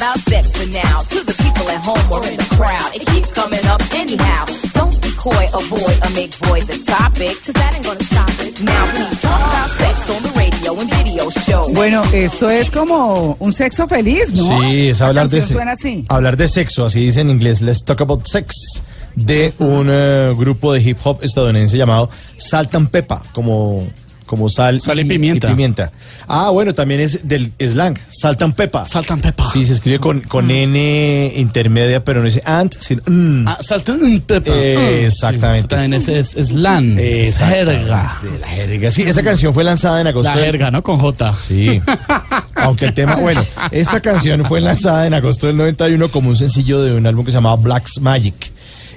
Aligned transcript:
about 0.00 0.18
sex 0.32 0.50
for 0.56 0.66
now. 0.72 0.98
To 1.12 1.18
the 1.28 1.36
people 1.44 1.68
at 1.68 1.80
home 1.84 2.00
or 2.10 2.24
in 2.26 2.36
the 2.40 2.48
crowd, 2.56 2.90
it 2.96 3.04
keeps 3.12 3.30
coming 3.32 3.64
up 3.68 3.80
anyhow. 3.92 4.44
Don't 4.72 4.96
be 5.04 5.12
coy, 5.20 5.44
avoid, 5.52 5.96
or 6.04 6.10
make 6.16 6.32
void 6.48 6.64
the 6.64 6.78
topic, 6.88 7.36
cause 7.44 7.52
that 7.60 7.70
ain't 7.76 7.84
gonna 7.84 8.00
stop 8.00 8.32
it. 8.40 8.56
Now 8.64 8.84
please 8.96 9.20
talk 9.20 9.40
about 9.52 9.70
sex 9.76 9.96
on 10.08 10.20
the 10.24 10.32
radio 10.40 10.70
and 10.80 10.88
video 10.96 11.28
show. 11.30 11.62
Bueno, 11.74 12.02
esto 12.14 12.48
es 12.48 12.70
como 12.70 13.36
un 13.40 13.52
sexo 13.52 13.86
feliz, 13.86 14.32
¿no? 14.32 14.60
Sí, 14.62 14.88
es 14.88 15.00
hablar 15.02 15.28
de, 15.28 15.36
canción 15.38 15.46
se- 15.48 15.52
suena 15.52 15.72
así. 15.72 16.04
hablar 16.08 16.36
de 16.38 16.48
sexo, 16.48 16.86
así 16.86 17.00
dice 17.04 17.20
en 17.20 17.28
inglés, 17.30 17.60
Let's 17.60 17.84
Talk 17.84 18.00
About 18.00 18.24
Sex, 18.26 18.82
de 19.16 19.52
un 19.58 19.88
eh, 19.90 20.32
grupo 20.34 20.72
de 20.72 20.80
hip 20.80 20.98
hop 21.04 21.18
estadounidense 21.22 21.76
llamado 21.76 22.08
Salt 22.38 22.74
and 22.74 22.88
Pepper, 22.90 23.18
como, 23.32 23.86
como 24.30 24.48
sal, 24.48 24.80
Sal 24.80 25.00
y 25.00 25.04
pimienta. 25.04 25.90
Ah, 26.28 26.50
bueno, 26.50 26.72
también 26.72 27.00
es 27.00 27.26
del 27.26 27.50
slang, 27.58 27.98
Salt 28.08 28.40
and 28.42 28.54
Pepper. 28.54 28.82
Salt 28.86 29.10
and 29.10 29.20
pepper. 29.22 29.44
Sí, 29.52 29.64
se 29.64 29.72
escribe 29.72 29.98
con, 29.98 30.20
con 30.20 30.48
N 30.52 31.32
intermedia, 31.36 32.04
pero 32.04 32.20
no 32.20 32.26
dice 32.26 32.40
ant, 32.44 32.76
sino 32.78 33.02
mm. 33.06 33.48
Ah, 33.48 33.58
salta 33.60 33.92
un 33.92 34.20
pepa. 34.20 34.52
Eh, 34.54 34.76
Mm. 35.02 35.04
exactamente. 35.06 35.62
Sí, 35.62 35.68
también 35.68 35.94
es, 35.94 36.06
es, 36.08 36.36
es 36.36 36.52
lan. 36.52 36.96
es 36.96 37.38
jerga. 37.38 38.18
de 38.22 38.38
la 38.38 38.46
jerga. 38.46 38.90
Sí, 38.92 39.02
esa 39.02 39.24
canción 39.24 39.52
fue 39.52 39.64
lanzada 39.64 40.00
en 40.00 40.06
agosto. 40.06 40.30
La 40.30 40.36
del- 40.36 40.44
jerga, 40.46 40.70
¿no? 40.70 40.82
Con 40.82 40.98
J. 40.98 41.36
Sí. 41.48 41.82
Aunque 42.54 42.84
el 42.86 42.94
tema, 42.94 43.16
bueno, 43.16 43.44
esta 43.72 44.00
canción 44.00 44.44
fue 44.44 44.60
lanzada 44.60 45.08
en 45.08 45.14
agosto 45.14 45.48
del 45.48 45.56
91 45.56 46.08
como 46.10 46.28
un 46.28 46.36
sencillo 46.36 46.80
de 46.82 46.94
un 46.94 47.04
álbum 47.06 47.24
que 47.24 47.32
se 47.32 47.38
llamaba 47.38 47.56
Black's 47.56 48.00
Magic. 48.00 48.52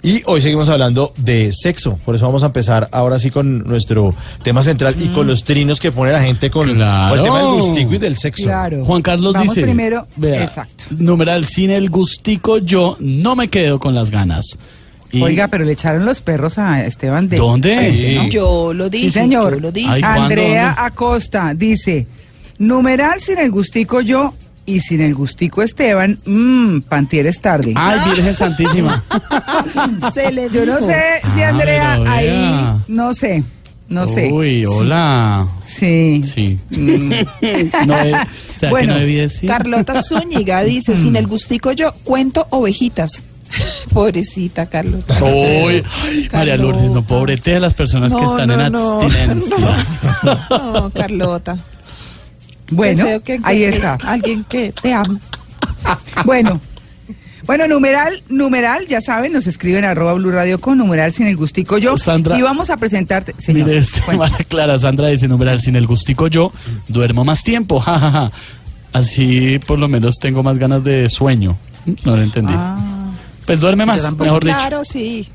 Y 0.05 0.21
hoy 0.25 0.41
seguimos 0.41 0.67
hablando 0.67 1.13
de 1.16 1.53
sexo, 1.53 1.98
por 2.03 2.13
eso 2.13 2.25
vamos 2.25 2.43
a 2.43 2.48
empezar 2.48 2.89
ahora 2.91 3.17
sí 3.20 3.31
con 3.31 3.59
nuestro 3.59 4.13
tema 4.43 4.62
central 4.62 4.95
y 4.99 5.07
con 5.07 5.27
los 5.27 5.45
trinos 5.45 5.79
que 5.79 5.93
pone 5.93 6.12
la 6.12 6.21
gente 6.21 6.49
con, 6.49 6.70
el 6.70 6.76
tema 6.76 7.39
del 7.39 7.62
gustico 7.62 7.93
y 7.93 7.98
del 7.99 8.17
sexo. 8.17 8.43
Claro. 8.43 8.84
Juan 8.84 9.02
Carlos 9.02 9.31
Vamos 9.34 9.55
dice. 9.55 9.62
primero. 9.62 10.05
vea, 10.17 10.43
Exacto. 10.43 10.84
Numeral 10.98 11.45
sin 11.45 11.71
el 11.71 11.89
gustico, 11.89 12.57
yo 12.57 12.98
no 12.99 13.38
me 13.38 13.48
quedo 13.48 13.79
con 13.79 13.96
las 13.96 14.12
ganas. 14.12 14.57
Y- 15.09 15.21
Oiga, 15.21 15.48
pero 15.48 15.63
le 15.63 15.71
echaron 15.71 16.04
los 16.04 16.20
perros 16.20 16.57
a 16.57 16.84
Esteban 16.85 17.29
de. 17.29 17.37
¿Dónde? 17.37 17.91
Sí. 17.91 18.15
¿no? 18.15 18.27
Yo 18.27 18.74
lo 18.74 18.90
dije. 18.90 19.05
Sí, 19.05 19.12
señor. 19.12 19.54
Yo 19.54 19.59
lo 19.62 19.71
dije. 19.71 20.04
Andrea 20.04 20.74
¿Dónde? 20.76 20.81
Acosta 20.81 21.54
dice: 21.54 22.07
numeral 22.57 23.21
sin 23.21 23.37
el 23.37 23.51
gustico 23.51 24.01
yo 24.01 24.34
y 24.65 24.79
sin 24.79 25.01
el 25.01 25.13
gustico 25.15 25.61
Esteban, 25.61 26.17
mmm, 26.25 26.79
Pantieres 26.81 27.41
tarde. 27.41 27.73
Ay, 27.75 27.99
Virgen 28.09 28.35
Santísima. 28.35 29.03
Se 30.13 30.31
le 30.31 30.49
Yo 30.49 30.65
no 30.65 30.79
sé 30.79 31.01
si 31.33 31.41
Ah, 31.41 31.49
Andrea 31.49 31.95
pero 31.99 32.11
ahí, 32.11 32.65
no 32.87 33.13
sé, 33.13 33.43
no 33.89 34.05
sé. 34.05 34.31
Uy, 34.31 34.65
hola. 34.65 35.47
Sí. 35.63 36.21
Sí. 36.23 36.59
Mm. 36.69 37.11
No, 37.87 37.95
eh, 37.99 38.13
¿será 38.59 38.69
Bueno, 38.69 38.87
que 38.87 38.93
no 38.93 38.99
debí 38.99 39.15
decir? 39.15 39.49
Carlota 39.49 40.01
Zúñiga 40.01 40.61
dice, 40.63 40.95
sin 40.95 41.15
el 41.15 41.27
gustico 41.27 41.71
yo 41.73 41.93
cuento 42.03 42.47
ovejitas. 42.49 43.23
Pobrecita 43.93 44.65
Carlota. 44.65 45.15
Uy, 45.23 45.84
ay, 46.03 46.27
María 46.31 46.57
Lourdes, 46.57 46.89
no 46.89 47.05
pobrete 47.05 47.51
de 47.51 47.59
las 47.59 47.73
personas 47.75 48.11
que 48.11 48.19
No, 48.21 48.31
están 48.31 48.47
no, 48.47 48.65
en 48.65 48.71
no, 48.71 49.01
abstinencia. 49.01 49.85
No, 50.49 50.89
Carlota. 50.89 51.57
Bueno, 52.71 53.05
que 53.23 53.39
ahí 53.43 53.63
está. 53.63 53.97
Alguien 54.03 54.43
que 54.45 54.71
te 54.81 54.93
ama. 54.93 55.19
Bueno. 56.25 56.59
Bueno, 57.45 57.67
numeral, 57.67 58.13
numeral, 58.29 58.87
ya 58.87 59.01
saben, 59.01 59.33
nos 59.33 59.47
escriben 59.47 59.83
arroba 59.83 60.13
Blue 60.13 60.31
Radio 60.31 60.61
con 60.61 60.77
numeral 60.77 61.11
sin 61.11 61.27
el 61.27 61.35
gustico 61.35 61.77
yo. 61.77 61.97
Sandra. 61.97 62.37
y 62.39 62.41
vamos 62.41 62.69
a 62.69 62.77
presentarte. 62.77 63.35
Señor, 63.37 63.67
Mire, 63.67 63.79
este, 63.79 64.01
Clara 64.47 64.79
Sandra 64.79 65.07
dice, 65.07 65.28
numeral, 65.28 65.59
sin 65.59 65.75
el 65.75 65.85
gustico 65.85 66.28
yo 66.28 66.53
duermo 66.88 67.25
más 67.25 67.44
tiempo, 67.44 67.79
jajaja. 67.81 68.31
Así 68.94 69.59
por 69.67 69.78
lo 69.78 69.89
menos 69.89 70.19
tengo 70.19 70.41
más 70.41 70.57
ganas 70.57 70.85
de 70.85 71.09
sueño. 71.09 71.57
No 72.06 72.16
lo 72.16 72.22
entendí. 72.22 72.53
Ah. 72.56 72.78
Pues 73.45 73.59
duerme 73.59 73.85
más, 73.85 74.01
Pues 74.01 74.16
mejor 74.16 74.44
dicho. 74.44 74.56
claro, 74.56 74.85
sí. 74.85 75.28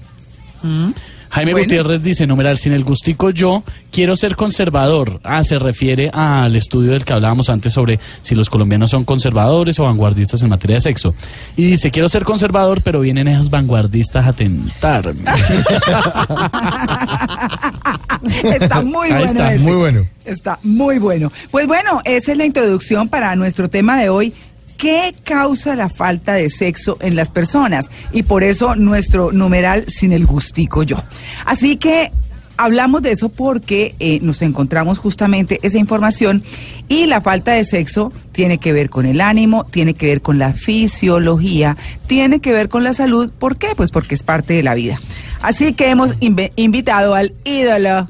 Jaime 1.30 1.52
Bueno. 1.52 1.64
Gutiérrez 1.64 2.02
dice, 2.02 2.26
numeral, 2.26 2.58
sin 2.58 2.72
el 2.72 2.84
gustico 2.84 3.30
yo 3.30 3.62
quiero 3.90 4.16
ser 4.16 4.36
conservador. 4.36 5.20
Ah, 5.24 5.42
se 5.44 5.58
refiere 5.58 6.10
al 6.12 6.56
estudio 6.56 6.92
del 6.92 7.04
que 7.04 7.12
hablábamos 7.12 7.48
antes 7.50 7.72
sobre 7.72 7.98
si 8.22 8.34
los 8.34 8.48
colombianos 8.50 8.90
son 8.90 9.04
conservadores 9.04 9.78
o 9.78 9.84
vanguardistas 9.84 10.42
en 10.42 10.48
materia 10.50 10.76
de 10.76 10.80
sexo. 10.80 11.14
Y 11.56 11.64
dice, 11.66 11.90
quiero 11.90 12.08
ser 12.08 12.24
conservador, 12.24 12.82
pero 12.82 13.00
vienen 13.00 13.28
esos 13.28 13.50
vanguardistas 13.50 14.26
a 14.26 14.32
tentarme. 14.32 15.24
Está 18.44 18.82
muy 18.82 19.08
bueno. 19.08 19.24
está, 19.24 19.54
ese. 19.54 19.64
muy 19.64 19.76
bueno. 19.76 20.06
Está 20.24 20.58
muy 20.62 20.98
bueno. 20.98 21.32
Pues 21.50 21.66
bueno, 21.66 22.00
esa 22.04 22.32
es 22.32 22.38
la 22.38 22.44
introducción 22.44 23.08
para 23.08 23.34
nuestro 23.36 23.70
tema 23.70 23.96
de 24.00 24.08
hoy. 24.08 24.32
¿Qué 24.78 25.12
causa 25.24 25.74
la 25.74 25.88
falta 25.88 26.34
de 26.34 26.48
sexo 26.48 26.98
en 27.00 27.16
las 27.16 27.30
personas? 27.30 27.90
Y 28.12 28.22
por 28.22 28.44
eso 28.44 28.76
nuestro 28.76 29.32
numeral 29.32 29.84
sin 29.88 30.12
el 30.12 30.24
gustico 30.24 30.84
yo. 30.84 30.96
Así 31.44 31.76
que 31.76 32.12
hablamos 32.56 33.02
de 33.02 33.10
eso 33.10 33.28
porque 33.28 33.96
eh, 33.98 34.20
nos 34.22 34.40
encontramos 34.40 34.98
justamente 34.98 35.58
esa 35.62 35.78
información 35.78 36.44
y 36.88 37.06
la 37.06 37.20
falta 37.20 37.52
de 37.52 37.64
sexo 37.64 38.12
tiene 38.30 38.58
que 38.58 38.72
ver 38.72 38.88
con 38.88 39.04
el 39.04 39.20
ánimo, 39.20 39.64
tiene 39.64 39.94
que 39.94 40.06
ver 40.06 40.22
con 40.22 40.38
la 40.38 40.52
fisiología, 40.52 41.76
tiene 42.06 42.38
que 42.38 42.52
ver 42.52 42.68
con 42.68 42.84
la 42.84 42.94
salud. 42.94 43.32
¿Por 43.36 43.56
qué? 43.56 43.68
Pues 43.76 43.90
porque 43.90 44.14
es 44.14 44.22
parte 44.22 44.54
de 44.54 44.62
la 44.62 44.74
vida. 44.74 44.96
Así 45.42 45.72
que 45.72 45.90
hemos 45.90 46.14
invitado 46.20 47.14
al 47.14 47.32
ídolo, 47.42 48.08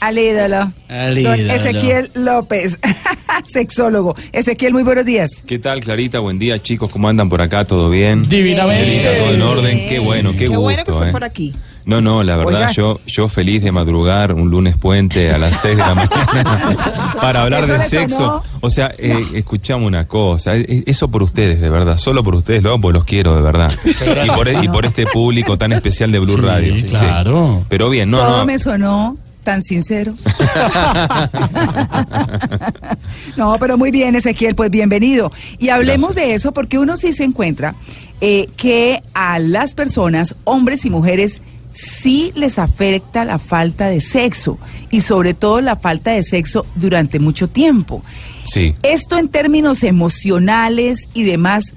al 0.00 0.18
ídolo, 0.18 0.72
Al 0.88 1.22
don 1.22 1.38
ídolo. 1.38 1.52
Ezequiel 1.52 2.10
López, 2.14 2.78
sexólogo. 3.46 4.14
Ezequiel, 4.32 4.72
muy 4.72 4.82
buenos 4.82 5.04
días. 5.04 5.30
¿Qué 5.46 5.58
tal, 5.58 5.80
Clarita? 5.80 6.18
Buen 6.20 6.38
día, 6.38 6.58
chicos. 6.58 6.90
¿Cómo 6.90 7.08
andan 7.08 7.28
por 7.28 7.42
acá? 7.42 7.64
¿Todo 7.64 7.90
bien? 7.90 8.28
Divinamente. 8.28 9.16
Todo 9.18 9.30
en 9.32 9.42
orden. 9.42 9.88
Qué 9.88 9.98
bueno, 9.98 10.32
qué, 10.32 10.38
Qué 10.38 10.46
gusto. 10.48 10.60
bueno 10.62 10.84
que 10.84 10.92
eh. 10.92 11.12
por 11.12 11.24
aquí. 11.24 11.52
No, 11.84 12.00
no, 12.00 12.24
la 12.24 12.34
verdad, 12.36 12.62
Oiga. 12.62 12.72
yo, 12.72 12.98
yo 13.06 13.28
feliz 13.28 13.62
de 13.62 13.70
madrugar 13.70 14.32
un 14.32 14.50
lunes 14.50 14.76
puente 14.76 15.30
a 15.30 15.38
las 15.38 15.60
6 15.60 15.76
de 15.76 15.82
la 15.82 15.94
mañana 15.94 17.14
para 17.20 17.42
hablar 17.42 17.62
¿Eso 17.62 17.72
de 17.74 17.82
sexo. 17.84 18.16
sonó? 18.16 18.42
O 18.60 18.70
sea, 18.70 18.92
eh, 18.98 19.24
escuchamos 19.34 19.86
una 19.86 20.08
cosa, 20.08 20.56
eh, 20.56 20.82
eso 20.86 21.06
por 21.08 21.22
ustedes, 21.22 21.60
de 21.60 21.70
verdad, 21.70 21.96
solo 21.96 22.24
por 22.24 22.34
ustedes 22.34 22.60
lo 22.64 22.70
hago 22.70 22.80
porque 22.80 22.98
los 22.98 23.04
quiero, 23.04 23.36
de 23.36 23.42
verdad. 23.42 23.72
Y 23.84 24.28
por, 24.30 24.48
y 24.48 24.66
por 24.68 24.84
este 24.84 25.06
público 25.06 25.56
tan 25.58 25.70
especial 25.72 26.10
de 26.10 26.18
Blue 26.18 26.34
Sí, 26.34 26.40
Radio. 26.40 26.74
claro. 26.88 27.64
Pero 27.68 27.88
bien, 27.88 28.10
no, 28.10 28.18
Todo 28.18 28.38
no. 28.38 28.46
me 28.46 28.58
sonó 28.58 29.16
tan 29.46 29.62
sincero. 29.62 30.12
no, 33.36 33.56
pero 33.60 33.78
muy 33.78 33.92
bien, 33.92 34.16
Ezequiel, 34.16 34.56
pues 34.56 34.72
bienvenido. 34.72 35.30
Y 35.60 35.68
hablemos 35.68 36.16
de 36.16 36.34
eso 36.34 36.52
porque 36.52 36.80
uno 36.80 36.96
sí 36.96 37.12
se 37.12 37.22
encuentra 37.22 37.76
eh, 38.20 38.48
que 38.56 39.04
a 39.14 39.38
las 39.38 39.74
personas, 39.74 40.34
hombres 40.42 40.84
y 40.84 40.90
mujeres, 40.90 41.42
sí 41.72 42.32
les 42.34 42.58
afecta 42.58 43.24
la 43.24 43.38
falta 43.38 43.86
de 43.86 44.00
sexo 44.00 44.58
y 44.90 45.02
sobre 45.02 45.32
todo 45.32 45.60
la 45.60 45.76
falta 45.76 46.10
de 46.10 46.24
sexo 46.24 46.66
durante 46.74 47.20
mucho 47.20 47.46
tiempo. 47.46 48.02
Sí. 48.46 48.74
Esto 48.82 49.16
en 49.16 49.28
términos 49.28 49.84
emocionales 49.84 51.08
y 51.14 51.22
demás, 51.22 51.74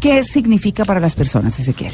¿qué 0.00 0.24
significa 0.24 0.84
para 0.84 0.98
las 0.98 1.14
personas, 1.14 1.60
Ezequiel? 1.60 1.92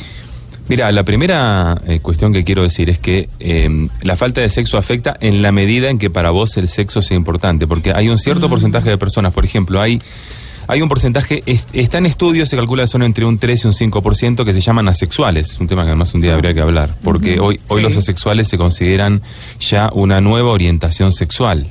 Mira, 0.68 0.92
la 0.92 1.02
primera 1.02 1.80
eh, 1.86 1.98
cuestión 2.00 2.32
que 2.32 2.44
quiero 2.44 2.62
decir 2.62 2.90
es 2.90 2.98
que 3.00 3.28
eh, 3.40 3.88
la 4.02 4.14
falta 4.16 4.40
de 4.40 4.48
sexo 4.50 4.78
afecta 4.78 5.16
en 5.20 5.42
la 5.42 5.50
medida 5.50 5.90
en 5.90 5.98
que 5.98 6.10
para 6.10 6.30
vos 6.30 6.56
el 6.58 6.68
sexo 6.68 7.02
sea 7.02 7.16
importante, 7.16 7.66
porque 7.66 7.92
hay 7.92 8.08
un 8.08 8.18
cierto 8.18 8.48
porcentaje 8.48 8.88
de 8.88 8.96
personas, 8.96 9.32
por 9.32 9.44
ejemplo, 9.44 9.80
hay, 9.80 10.00
hay 10.68 10.80
un 10.80 10.88
porcentaje, 10.88 11.42
es- 11.46 11.66
está 11.72 11.98
en 11.98 12.06
estudio, 12.06 12.46
se 12.46 12.54
calcula 12.54 12.84
que 12.84 12.86
son 12.86 13.02
entre 13.02 13.24
un 13.24 13.38
3 13.38 13.64
y 13.64 13.66
un 13.66 13.72
5% 13.74 14.44
que 14.44 14.52
se 14.52 14.60
llaman 14.60 14.86
asexuales, 14.86 15.58
un 15.58 15.66
tema 15.66 15.82
que 15.82 15.88
además 15.88 16.14
un 16.14 16.20
día 16.20 16.34
habría 16.34 16.54
que 16.54 16.60
hablar, 16.60 16.94
porque 17.02 17.40
hoy, 17.40 17.58
hoy 17.68 17.78
Sí. 17.80 17.82
los 17.82 17.96
asexuales 17.96 18.46
se 18.46 18.56
consideran 18.56 19.22
ya 19.58 19.90
una 19.92 20.20
nueva 20.20 20.50
orientación 20.52 21.10
sexual. 21.12 21.66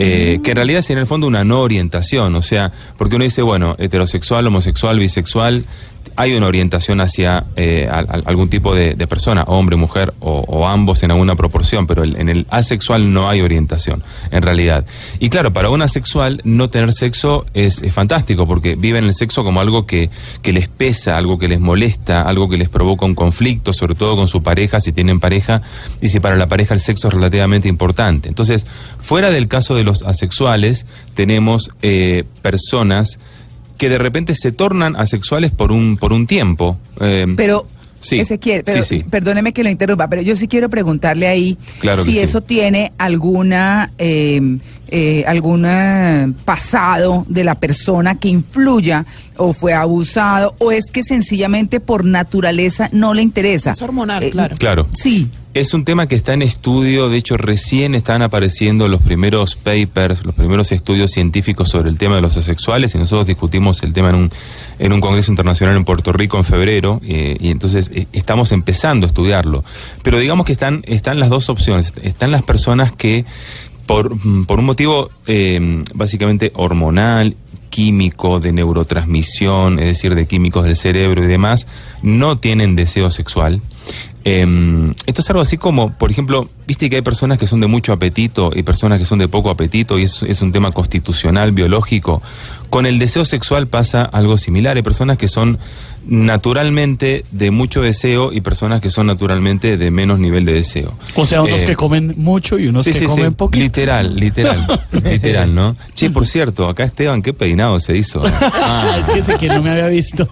eh, 0.00 0.38
que 0.44 0.50
en 0.52 0.56
realidad 0.56 0.78
es 0.78 0.90
en 0.90 0.98
el 0.98 1.06
fondo 1.08 1.26
una 1.26 1.42
no 1.42 1.60
orientación, 1.60 2.32
o 2.36 2.42
sea, 2.42 2.70
porque 2.96 3.16
uno 3.16 3.24
dice, 3.24 3.42
bueno, 3.42 3.74
heterosexual, 3.80 4.46
homosexual, 4.46 4.96
bisexual, 4.96 5.64
hay 6.16 6.34
una 6.34 6.46
orientación 6.46 7.00
hacia 7.00 7.44
eh, 7.56 7.88
al- 7.90 8.06
al- 8.08 8.22
algún 8.26 8.48
tipo 8.48 8.74
de, 8.74 8.94
persona, 9.06 9.42
hombre, 9.44 9.76
mujer 9.76 10.12
o, 10.20 10.40
o 10.40 10.66
ambos 10.66 11.02
en 11.02 11.10
alguna 11.10 11.34
proporción, 11.34 11.86
pero 11.86 12.02
el- 12.04 12.16
en 12.16 12.28
el 12.28 12.46
asexual 12.50 13.12
no 13.12 13.28
hay 13.28 13.40
orientación, 13.40 14.02
en 14.30 14.42
realidad. 14.42 14.84
Y 15.18 15.30
claro, 15.30 15.52
para 15.52 15.70
un 15.70 15.82
asexual 15.82 16.40
no 16.44 16.68
tener 16.68 16.92
sexo 16.92 17.46
es, 17.54 17.82
es 17.82 17.92
fantástico, 17.92 18.46
porque 18.46 18.74
viven 18.76 19.04
el 19.04 19.14
sexo 19.14 19.42
como 19.44 19.60
algo 19.60 19.86
que, 19.86 20.10
que 20.42 20.52
les 20.52 20.68
pesa, 20.68 21.16
algo 21.16 21.38
que 21.38 21.48
les 21.48 21.60
molesta, 21.60 22.22
algo 22.22 22.48
que 22.48 22.56
les 22.58 22.68
provoca 22.68 23.06
un 23.06 23.14
conflicto, 23.14 23.72
sobre 23.72 23.94
todo 23.94 24.16
con 24.16 24.28
su 24.28 24.42
pareja, 24.42 24.80
si 24.80 24.92
tienen 24.92 25.20
pareja, 25.20 25.62
y 26.00 26.08
si 26.08 26.20
para 26.20 26.36
la 26.36 26.46
pareja 26.46 26.74
el 26.74 26.80
sexo 26.80 27.08
es 27.08 27.14
relativamente 27.14 27.68
importante. 27.68 28.28
Entonces, 28.28 28.66
fuera 29.00 29.30
del 29.30 29.48
caso 29.48 29.74
de 29.74 29.84
los 29.84 30.02
asexuales, 30.02 30.86
tenemos 31.14 31.70
eh, 31.82 32.24
personas 32.42 33.18
que 33.78 33.88
de 33.88 33.96
repente 33.96 34.34
se 34.34 34.52
tornan 34.52 34.96
asexuales 34.96 35.50
por 35.52 35.72
un, 35.72 35.96
por 35.96 36.12
un 36.12 36.26
tiempo. 36.26 36.76
eh, 37.00 37.26
Pero, 37.36 37.66
sí, 38.00 38.20
Ezequiel, 38.20 38.64
pero, 38.64 38.82
sí, 38.84 38.98
sí. 38.98 39.04
perdóneme 39.08 39.52
que 39.52 39.62
lo 39.62 39.70
interrumpa, 39.70 40.08
pero 40.08 40.20
yo 40.20 40.36
sí 40.36 40.46
quiero 40.48 40.68
preguntarle 40.68 41.26
ahí 41.28 41.56
Claro 41.80 42.04
si 42.04 42.18
eso 42.18 42.42
tiene 42.42 42.92
alguna, 42.98 43.92
eh, 43.98 44.58
eh, 44.88 45.24
algún 45.26 45.64
eh, 45.66 46.32
pasado 46.44 47.24
de 47.28 47.44
la 47.44 47.54
persona 47.54 48.18
que 48.18 48.28
influya 48.28 49.04
o 49.36 49.52
fue 49.52 49.74
abusado 49.74 50.54
o 50.58 50.72
es 50.72 50.90
que 50.90 51.02
sencillamente 51.02 51.80
por 51.80 52.04
naturaleza 52.04 52.88
no 52.92 53.14
le 53.14 53.22
interesa. 53.22 53.70
Es 53.72 53.82
hormonal, 53.82 54.22
Eh, 54.22 54.30
claro. 54.30 54.56
Claro. 54.58 54.86
Sí. 54.94 55.30
Es 55.54 55.74
un 55.74 55.84
tema 55.84 56.06
que 56.06 56.14
está 56.14 56.34
en 56.34 56.42
estudio, 56.42 57.08
de 57.08 57.16
hecho 57.16 57.36
recién 57.36 57.94
están 57.94 58.22
apareciendo 58.22 58.86
los 58.86 59.02
primeros 59.02 59.56
papers, 59.56 60.24
los 60.24 60.34
primeros 60.34 60.70
estudios 60.70 61.10
científicos 61.10 61.70
sobre 61.70 61.88
el 61.88 61.96
tema 61.96 62.14
de 62.16 62.20
los 62.20 62.36
asexuales 62.36 62.94
y 62.94 62.98
nosotros 62.98 63.26
discutimos 63.26 63.82
el 63.82 63.92
tema 63.92 64.10
en 64.10 64.14
un, 64.14 64.30
en 64.78 64.92
un 64.92 65.00
congreso 65.00 65.32
internacional 65.32 65.74
en 65.76 65.84
Puerto 65.84 66.12
Rico 66.12 66.36
en 66.36 66.44
febrero 66.44 67.00
eh, 67.04 67.36
y 67.40 67.50
entonces 67.50 67.90
eh, 67.92 68.06
estamos 68.12 68.52
empezando 68.52 69.06
a 69.06 69.08
estudiarlo. 69.08 69.64
Pero 70.04 70.18
digamos 70.18 70.46
que 70.46 70.52
están, 70.52 70.82
están 70.86 71.18
las 71.18 71.30
dos 71.30 71.48
opciones, 71.48 71.92
están 72.02 72.30
las 72.30 72.42
personas 72.42 72.92
que 72.92 73.24
por, 73.88 74.14
mm, 74.14 74.44
por 74.44 74.58
un 74.58 74.66
motivo 74.66 75.10
eh, 75.26 75.82
básicamente 75.94 76.52
hormonal, 76.54 77.34
químico, 77.70 78.38
de 78.38 78.52
neurotransmisión, 78.52 79.78
es 79.78 79.86
decir, 79.86 80.14
de 80.14 80.26
químicos 80.26 80.64
del 80.64 80.76
cerebro 80.76 81.24
y 81.24 81.26
demás, 81.26 81.66
no 82.02 82.36
tienen 82.36 82.76
deseo 82.76 83.10
sexual. 83.10 83.62
Eh, 84.24 84.92
esto 85.06 85.22
es 85.22 85.30
algo 85.30 85.40
así 85.40 85.56
como, 85.56 85.92
por 85.92 86.10
ejemplo, 86.10 86.50
viste 86.66 86.90
que 86.90 86.96
hay 86.96 87.02
personas 87.02 87.38
que 87.38 87.46
son 87.46 87.60
de 87.60 87.66
mucho 87.66 87.94
apetito 87.94 88.50
y 88.54 88.62
personas 88.62 88.98
que 88.98 89.06
son 89.06 89.18
de 89.18 89.26
poco 89.26 89.48
apetito 89.48 89.98
y 89.98 90.02
es, 90.02 90.22
es 90.22 90.42
un 90.42 90.52
tema 90.52 90.70
constitucional, 90.72 91.52
biológico. 91.52 92.20
Con 92.68 92.84
el 92.84 92.98
deseo 92.98 93.24
sexual 93.24 93.68
pasa 93.68 94.02
algo 94.02 94.36
similar. 94.36 94.76
Hay 94.76 94.82
personas 94.82 95.16
que 95.16 95.28
son 95.28 95.58
naturalmente 96.08 97.24
de 97.30 97.50
mucho 97.50 97.82
deseo 97.82 98.32
y 98.32 98.40
personas 98.40 98.80
que 98.80 98.90
son 98.90 99.06
naturalmente 99.06 99.76
de 99.76 99.90
menos 99.90 100.18
nivel 100.18 100.44
de 100.44 100.54
deseo. 100.54 100.94
O 101.14 101.26
sea, 101.26 101.42
unos 101.42 101.62
Eh, 101.62 101.66
que 101.66 101.76
comen 101.76 102.14
mucho 102.16 102.58
y 102.58 102.66
unos 102.68 102.84
Sí, 102.84 102.92
que 102.92 102.98
sí, 103.00 103.04
sí. 103.04 103.10
comen 103.10 103.34
poquito. 103.34 103.62
Literal, 103.62 104.16
literal, 104.16 104.86
literal, 105.04 105.54
¿no? 105.54 105.76
Che, 105.94 106.10
por 106.10 106.26
cierto, 106.26 106.68
acá 106.68 106.84
Esteban, 106.84 107.22
qué 107.22 107.32
peinado 107.32 107.78
se 107.80 107.96
hizo. 107.96 108.22
Ah, 108.24 108.96
es 109.00 109.08
que 109.08 109.18
ese 109.20 109.36
que 109.38 109.48
no 109.48 109.62
me 109.62 109.70
había 109.70 109.86
visto. 109.88 110.26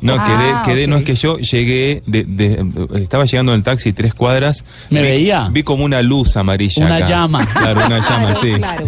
No, 0.00 0.14
Ah, 0.18 0.62
quedé, 0.64 0.74
quedé, 0.74 0.86
no 0.86 0.96
es 0.98 1.04
que 1.04 1.14
yo 1.14 1.38
llegué, 1.38 2.02
de, 2.06 2.24
de- 2.24 2.64
estaba 3.02 3.24
llegando 3.24 3.52
en 3.52 3.58
el 3.58 3.62
taxi 3.64 3.92
tres 3.92 4.14
cuadras. 4.14 4.64
Me 4.90 5.00
vi, 5.02 5.08
veía. 5.08 5.48
Vi 5.50 5.62
como 5.62 5.84
una 5.84 6.00
luz 6.02 6.36
amarilla. 6.36 6.86
Una 6.86 6.96
acá. 6.96 7.06
llama. 7.08 7.44
Claro, 7.46 7.86
una 7.86 7.98
llama, 7.98 8.32
Claro, 8.32 8.40
sí. 8.40 8.52
claro. 8.54 8.86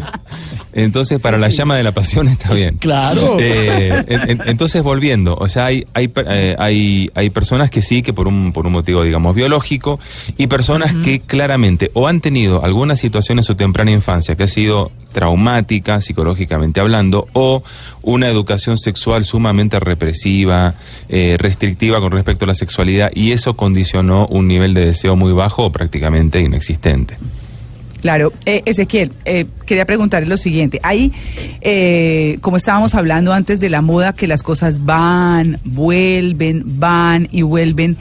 Entonces, 0.73 1.21
para 1.21 1.37
la 1.39 1.49
llama 1.49 1.77
de 1.77 1.83
la 1.83 1.93
pasión 1.93 2.29
está 2.29 2.55
bien. 2.55 2.77
Claro. 2.79 3.37
Eh, 3.41 4.05
en- 4.07 4.31
en- 4.31 4.41
entonces, 4.47 4.83
volviendo, 4.83 5.35
o 5.37 5.49
sea, 5.49 5.67
hay, 5.67 5.87
hay, 5.95 6.11
eh, 6.29 6.57
hay, 6.59 7.11
hay 7.15 7.31
personas 7.31 7.71
que 7.71 7.83
sí, 7.83 8.03
que 8.03 8.13
por 8.13 8.29
un, 8.29 8.53
por 8.53 8.67
un 8.67 8.73
motivo, 8.73 9.03
digamos, 9.03 9.35
biológico, 9.35 9.99
y 10.39 10.47
personas 10.47 10.95
que 11.03 11.21
claramente 11.21 11.91
o 11.95 12.07
han 12.07 12.21
tenido 12.21 12.65
alguna 12.65 12.97
situación 12.97 13.39
en 13.39 13.45
su 13.45 13.55
temprana 13.55 13.91
infancia 13.91 14.37
que 14.37 14.45
ha 14.45 14.49
sido 14.49 14.93
traumática, 15.13 16.01
psicológicamente 16.01 16.81
hablando, 16.81 17.27
o 17.33 17.63
una 18.03 18.29
educación 18.29 18.79
sexual 18.79 19.25
sumamente 19.25 19.81
represiva, 19.81 20.75
eh, 21.09 21.37
restrictiva 21.39 22.01
con 22.01 22.13
respecto 22.13 22.45
a 22.45 22.49
la 22.49 22.55
sexualidad, 22.55 23.11
y 23.15 23.33
eso 23.33 23.55
condicionó 23.57 24.27
un 24.29 24.47
nivel 24.47 24.73
de 24.75 24.87
deseo 24.87 25.17
muy 25.17 25.33
bajo 25.33 25.65
o 25.65 25.73
prácticamente 25.73 26.41
inexistente. 26.41 27.17
Claro, 28.01 28.33
eh, 28.47 28.63
Ezequiel, 28.65 29.13
eh, 29.25 29.47
quería 29.67 29.85
preguntarle 29.85 30.29
lo 30.29 30.37
siguiente. 30.37 30.81
Ahí, 30.83 31.13
eh, 31.61 32.39
como 32.41 32.57
estábamos 32.57 32.95
hablando 32.95 33.33
antes 33.33 33.61
de 33.61 33.69
la 33.69 33.83
moda, 33.83 34.15
que 34.15 34.27
las 34.27 34.43
cosas 34.43 34.85
van, 34.85 35.59
vuelven, 35.65 36.63
van 36.79 37.29
y 37.31 37.43
vuelven. 37.43 37.97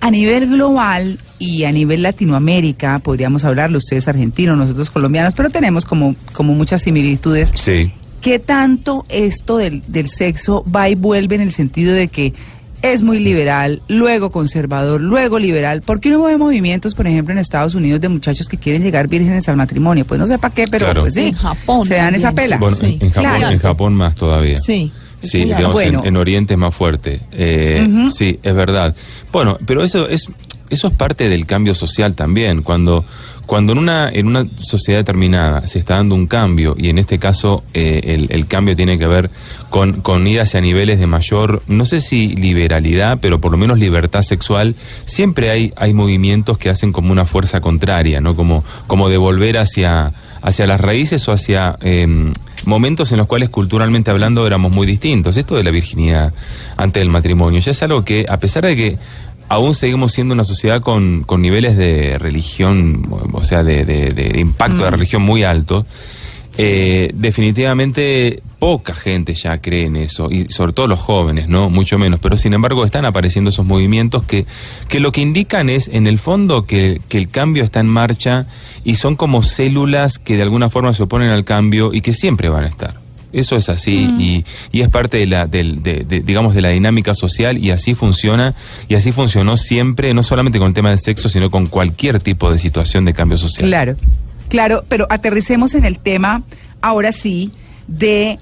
A 0.00 0.10
nivel 0.10 0.48
global 0.48 1.18
y 1.38 1.64
a 1.64 1.72
nivel 1.72 2.02
Latinoamérica, 2.02 3.00
podríamos 3.00 3.44
hablarlo, 3.44 3.78
ustedes 3.78 4.08
argentinos, 4.08 4.56
nosotros 4.56 4.88
colombianos, 4.90 5.34
pero 5.34 5.50
tenemos 5.50 5.84
como, 5.84 6.14
como 6.32 6.54
muchas 6.54 6.82
similitudes. 6.82 7.52
Sí. 7.54 7.92
¿Qué 8.22 8.38
tanto 8.38 9.04
esto 9.08 9.56
del, 9.56 9.82
del 9.88 10.08
sexo 10.08 10.64
va 10.64 10.88
y 10.88 10.94
vuelve 10.94 11.34
en 11.34 11.40
el 11.40 11.52
sentido 11.52 11.92
de 11.94 12.08
que 12.08 12.34
es 12.82 13.02
muy 13.02 13.18
liberal, 13.18 13.82
luego 13.88 14.30
conservador, 14.30 15.00
luego 15.00 15.38
liberal? 15.38 15.82
¿Por 15.82 16.00
qué 16.00 16.10
no 16.10 16.22
ve 16.22 16.36
movimientos, 16.36 16.94
por 16.94 17.06
ejemplo, 17.06 17.32
en 17.32 17.38
Estados 17.38 17.74
Unidos 17.74 18.00
de 18.00 18.08
muchachos 18.08 18.48
que 18.48 18.56
quieren 18.56 18.82
llegar 18.82 19.08
vírgenes 19.08 19.48
al 19.48 19.56
matrimonio? 19.56 20.04
Pues 20.04 20.18
no 20.20 20.26
sé 20.26 20.38
para 20.38 20.54
qué, 20.54 20.66
pero 20.68 20.86
Claro. 20.86 21.00
pues 21.02 21.14
sí, 21.14 21.28
En 21.28 21.34
Japón 21.34 21.84
se 21.86 21.94
dan 21.96 22.14
esa 22.14 22.32
pela. 22.32 22.56
Bueno, 22.56 22.76
Sí. 22.76 22.98
en, 23.00 23.10
Japón, 23.10 23.30
Claro. 23.36 23.48
en 23.54 23.58
Japón 23.58 23.94
más 23.94 24.14
todavía. 24.14 24.56
Sí. 24.58 24.92
Sí, 25.22 25.44
digamos, 25.44 25.72
Bueno. 25.72 26.00
en, 26.00 26.06
en 26.08 26.16
Oriente 26.16 26.54
es 26.54 26.58
más 26.58 26.74
fuerte. 26.74 27.20
Eh. 27.32 27.86
Sí, 28.10 28.38
es 28.42 28.54
verdad. 28.54 28.94
Bueno, 29.30 29.58
pero 29.66 29.82
eso 29.84 30.08
es 30.08 30.26
eso 30.70 30.86
es 30.86 30.94
parte 30.94 31.28
del 31.28 31.46
cambio 31.46 31.74
social 31.74 32.14
también. 32.14 32.62
Cuando 32.62 33.04
cuando 33.50 33.72
en 33.72 33.78
una 33.78 34.08
en 34.08 34.28
una 34.28 34.46
sociedad 34.62 35.00
determinada 35.00 35.66
se 35.66 35.80
está 35.80 35.96
dando 35.96 36.14
un 36.14 36.28
cambio 36.28 36.76
y 36.78 36.88
en 36.88 36.98
este 36.98 37.18
caso 37.18 37.64
eh, 37.74 38.00
el, 38.04 38.28
el 38.30 38.46
cambio 38.46 38.76
tiene 38.76 38.96
que 38.96 39.08
ver 39.08 39.28
con, 39.70 40.02
con 40.02 40.24
ir 40.28 40.40
hacia 40.40 40.60
niveles 40.60 41.00
de 41.00 41.08
mayor, 41.08 41.60
no 41.66 41.84
sé 41.84 42.00
si 42.00 42.28
liberalidad, 42.28 43.18
pero 43.20 43.40
por 43.40 43.50
lo 43.50 43.58
menos 43.58 43.80
libertad 43.80 44.22
sexual, 44.22 44.76
siempre 45.04 45.50
hay 45.50 45.72
hay 45.74 45.92
movimientos 45.94 46.58
que 46.58 46.70
hacen 46.70 46.92
como 46.92 47.10
una 47.10 47.24
fuerza 47.24 47.60
contraria, 47.60 48.20
¿no? 48.20 48.36
Como 48.36 48.62
como 48.86 49.08
de 49.08 49.16
volver 49.16 49.58
hacia 49.58 50.12
hacia 50.42 50.68
las 50.68 50.80
raíces 50.80 51.26
o 51.26 51.32
hacia 51.32 51.74
em, 51.80 52.32
momentos 52.66 53.10
en 53.10 53.18
los 53.18 53.26
cuales 53.26 53.48
culturalmente 53.48 54.12
hablando 54.12 54.46
éramos 54.46 54.70
muy 54.70 54.86
distintos. 54.86 55.36
Esto 55.36 55.56
de 55.56 55.64
la 55.64 55.72
virginidad 55.72 56.32
antes 56.76 57.00
del 57.00 57.10
matrimonio 57.10 57.58
ya 57.58 57.72
es 57.72 57.82
algo 57.82 58.04
que, 58.04 58.26
a 58.28 58.38
pesar 58.38 58.64
de 58.64 58.76
que 58.76 58.98
aún 59.50 59.74
seguimos 59.74 60.12
siendo 60.12 60.32
una 60.32 60.44
sociedad 60.46 60.80
con, 60.80 61.24
con 61.24 61.42
niveles 61.42 61.76
de 61.76 62.16
religión, 62.18 63.06
o 63.32 63.44
sea, 63.44 63.62
de, 63.62 63.84
de- 63.84 64.08
de 64.10 64.40
impacto 64.40 64.84
de 64.84 64.90
religión 64.90 65.20
muy 65.22 65.44
altos, 65.44 65.84
eh, 66.56 67.10
definitivamente 67.14 68.42
poca 68.58 68.94
gente 68.94 69.34
ya 69.34 69.58
cree 69.58 69.86
en 69.86 69.96
eso, 69.96 70.30
y 70.30 70.46
sobre 70.50 70.72
todo 70.72 70.86
los 70.86 71.00
jóvenes, 71.00 71.48
¿no? 71.48 71.70
Mucho 71.70 71.98
menos, 71.98 72.20
pero 72.20 72.36
sin 72.36 72.52
embargo 72.54 72.84
están 72.84 73.04
apareciendo 73.04 73.50
esos 73.50 73.64
movimientos 73.66 74.24
que, 74.24 74.46
que 74.88 75.00
lo 75.00 75.12
que 75.12 75.20
indican 75.20 75.68
es, 75.70 75.88
en 75.88 76.06
el 76.06 76.18
fondo, 76.18 76.64
que, 76.66 77.00
que 77.08 77.18
el 77.18 77.28
cambio 77.28 77.64
está 77.64 77.80
en 77.80 77.88
marcha 77.88 78.46
y 78.84 78.96
son 78.96 79.16
como 79.16 79.42
células 79.42 80.18
que 80.18 80.36
de 80.36 80.42
alguna 80.42 80.68
forma 80.70 80.92
se 80.94 81.02
oponen 81.04 81.30
al 81.30 81.44
cambio 81.44 81.92
y 81.92 82.00
que 82.02 82.12
siempre 82.12 82.48
van 82.48 82.64
a 82.64 82.68
estar. 82.68 82.94
Eso 83.32 83.56
es 83.56 83.68
así 83.68 83.92
y, 84.18 84.44
y 84.72 84.80
es 84.82 84.88
parte 84.88 85.18
de 85.18 85.26
la, 85.26 85.46
del- 85.46 85.82
de, 85.82 86.04
de- 86.04 86.20
digamos, 86.20 86.54
de 86.54 86.62
la 86.62 86.70
dinámica 86.70 87.14
social 87.14 87.58
y 87.58 87.70
así 87.70 87.94
funciona 87.94 88.54
y 88.88 88.94
así 88.96 89.12
funcionó 89.12 89.56
siempre, 89.56 90.12
no 90.14 90.22
solamente 90.22 90.58
con 90.58 90.68
el 90.68 90.74
tema 90.74 90.90
del 90.90 90.98
sexo, 90.98 91.28
sino 91.28 91.50
con 91.50 91.66
cualquier 91.66 92.20
tipo 92.20 92.50
de 92.50 92.58
situación 92.58 93.04
de 93.04 93.14
cambio 93.14 93.38
social. 93.38 93.68
Claro, 93.68 93.96
claro, 94.48 94.84
pero 94.88 95.06
aterricemos 95.10 95.74
en 95.74 95.84
el 95.84 95.98
tema, 95.98 96.42
ahora 96.80 97.12
sí, 97.12 97.52
de 97.86 98.38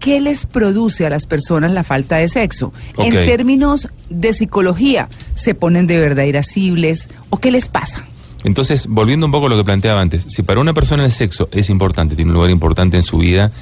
qué 0.00 0.20
les 0.20 0.46
produce 0.46 1.06
a 1.06 1.10
las 1.10 1.26
personas 1.26 1.72
la 1.72 1.84
falta 1.84 2.16
de 2.16 2.28
sexo. 2.28 2.72
En 2.98 3.12
términos 3.26 3.88
de 4.08 4.32
psicología, 4.32 5.08
¿se 5.34 5.54
ponen 5.54 5.86
de 5.86 5.98
verdad 6.00 6.24
irascibles 6.24 7.08
o 7.30 7.36
qué 7.38 7.50
les 7.50 7.68
pasa? 7.68 8.04
Entonces, 8.44 8.86
volviendo 8.86 9.26
un 9.26 9.32
poco 9.32 9.46
a 9.46 9.48
lo 9.50 9.56
que 9.58 9.64
planteaba 9.64 10.00
antes, 10.00 10.24
si 10.28 10.42
para 10.42 10.60
una 10.60 10.72
persona 10.72 11.04
el 11.04 11.12
sexo 11.12 11.50
es 11.52 11.68
importante, 11.68 12.16
tiene 12.16 12.30
un 12.30 12.34
lugar 12.36 12.50
importante 12.50 12.96
en 12.96 13.02
su 13.02 13.18
vida, 13.18 13.52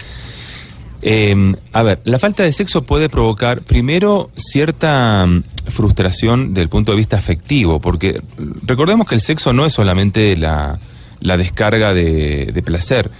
eh, 1.02 1.54
a 1.72 1.82
ver, 1.82 2.00
la 2.04 2.18
falta 2.18 2.42
de 2.42 2.52
sexo 2.52 2.82
puede 2.82 3.08
provocar 3.08 3.62
primero 3.62 4.30
cierta 4.36 5.26
mm, 5.26 5.44
frustración 5.68 6.54
del 6.54 6.68
punto 6.68 6.92
de 6.92 6.98
vista 6.98 7.16
afectivo, 7.16 7.80
porque 7.80 8.20
mm, 8.20 8.66
recordemos 8.66 9.06
que 9.06 9.14
el 9.14 9.20
sexo 9.20 9.52
no 9.52 9.64
es 9.64 9.72
solamente 9.72 10.36
la, 10.36 10.78
la 11.20 11.36
descarga 11.36 11.94
de, 11.94 12.62
placer, 12.64 13.10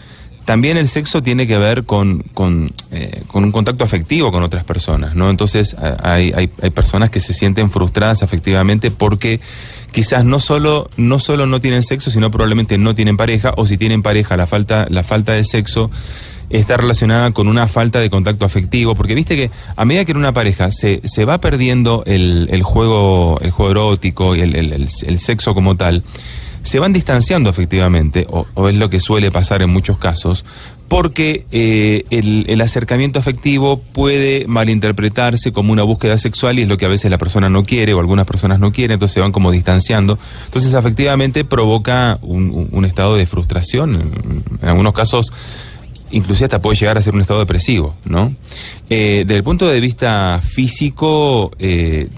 también 0.45 0.77
el 0.77 0.89
sexo 0.89 1.23
tiene 1.23 1.47
que 1.47 1.59
ver 1.59 1.85
con, 1.85 2.21
con, 2.35 2.73
eh, 2.91 3.23
un 3.35 3.53
contacto 3.53 3.85
afectivo 3.85 4.33
con 4.33 4.43
otras 4.43 4.65
personas, 4.65 5.15
¿no? 5.15 5.31
Entonces 5.31 5.77
hay, 6.03 6.33
hay, 6.35 6.51
hay 6.61 6.71
personas 6.71 7.11
que 7.11 7.21
se 7.21 7.35
sienten 7.35 7.71
frustradas 7.71 8.23
afectivamente 8.23 8.91
porque 8.91 9.41
quizás 9.93 10.25
no 10.25 10.41
solo, 10.41 10.89
no 10.97 11.19
solo 11.19 11.47
no 11.47 11.61
tienen 11.61 11.83
sexo, 11.83 12.11
sino 12.11 12.31
probablemente 12.31 12.79
no 12.79 12.95
tienen 12.95 13.17
pareja, 13.17 13.53
o 13.57 13.67
si 13.67 13.77
tienen 13.77 14.03
pareja, 14.03 14.37
la 14.37 14.47
falta, 14.47 14.87
la 14.91 15.03
falta 15.03 15.33
de 15.33 15.45
sexo 15.45 15.91
está 16.51 16.77
relacionada 16.77 17.31
con 17.33 17.49
una 17.49 17.69
falta 17.69 18.01
de 18.01 18.11
contacto 18.11 18.45
afectivo, 18.45 18.95
porque 18.95 19.15
viste 19.15 19.37
que 19.37 19.51
a 19.77 19.85
medida 19.85 20.05
que 20.05 20.13
en 20.13 20.19
una 20.19 20.33
pareja 20.33 20.71
se, 20.71 21.01
se 21.05 21.25
va 21.25 21.39
perdiendo 21.39 22.03
el, 22.07 22.49
el 22.51 22.63
juego, 22.63 23.39
el 23.43 23.51
juego 23.51 23.71
erótico 23.73 24.35
y 24.37 24.41
el, 24.41 24.55
el- 24.57 25.19
sexo 25.19 25.55
como 25.55 25.77
tal, 25.77 26.03
se 26.63 26.79
van 26.79 26.93
distanciando 26.93 27.51
efectivamente, 27.51 28.27
o, 28.31 28.47
o 28.55 28.69
es 28.69 28.75
lo 28.75 28.91
que 28.91 29.01
suele 29.01 29.31
pasar 29.31 29.63
en 29.63 29.71
muchos 29.71 29.99
casos, 29.99 30.45
porque 30.89 31.45
eh, 31.53 32.05
el, 32.11 32.47
el 32.49 32.61
acercamiento 32.63 33.19
afectivo 33.19 33.79
puede 33.93 34.47
malinterpretarse 34.49 35.53
como 35.53 35.73
una 35.73 35.83
búsqueda 35.83 36.17
sexual 36.17 36.59
y 36.59 36.63
es 36.63 36.69
lo 36.69 36.79
que 36.79 36.87
a 36.87 36.89
veces 36.89 37.11
la 37.11 37.19
persona 37.19 37.51
no 37.51 37.65
quiere 37.65 37.93
o 37.95 38.01
algunas 38.01 38.27
personas 38.27 38.59
no 38.59 38.73
quieren, 38.73 38.95
entonces 38.95 39.13
se 39.15 39.21
van 39.21 39.33
como 39.33 39.51
distanciando. 39.51 40.19
Entonces 40.47 40.73
efectivamente 40.73 41.45
provoca 41.45 42.19
un, 42.23 42.69
un- 42.71 42.85
estado 42.87 43.17
de 43.17 43.27
frustración, 43.27 44.43
en 44.63 44.69
algunos 44.69 44.95
casos 44.95 45.31
inclusive 46.11 46.47
hasta 46.47 46.61
puede 46.61 46.77
llegar 46.77 46.99
a 46.99 47.03
ser 47.03 47.15
un 47.15 47.21
estado 47.21 47.41
depresivo, 47.41 47.95
¿no? 48.05 48.33
Eh, 48.91 49.25
desde 49.27 49.37
el 49.37 49.45
punto 49.45 49.67
de 49.67 49.81
vista 49.81 50.41
físico, 50.43 51.51
eh, 51.59 52.09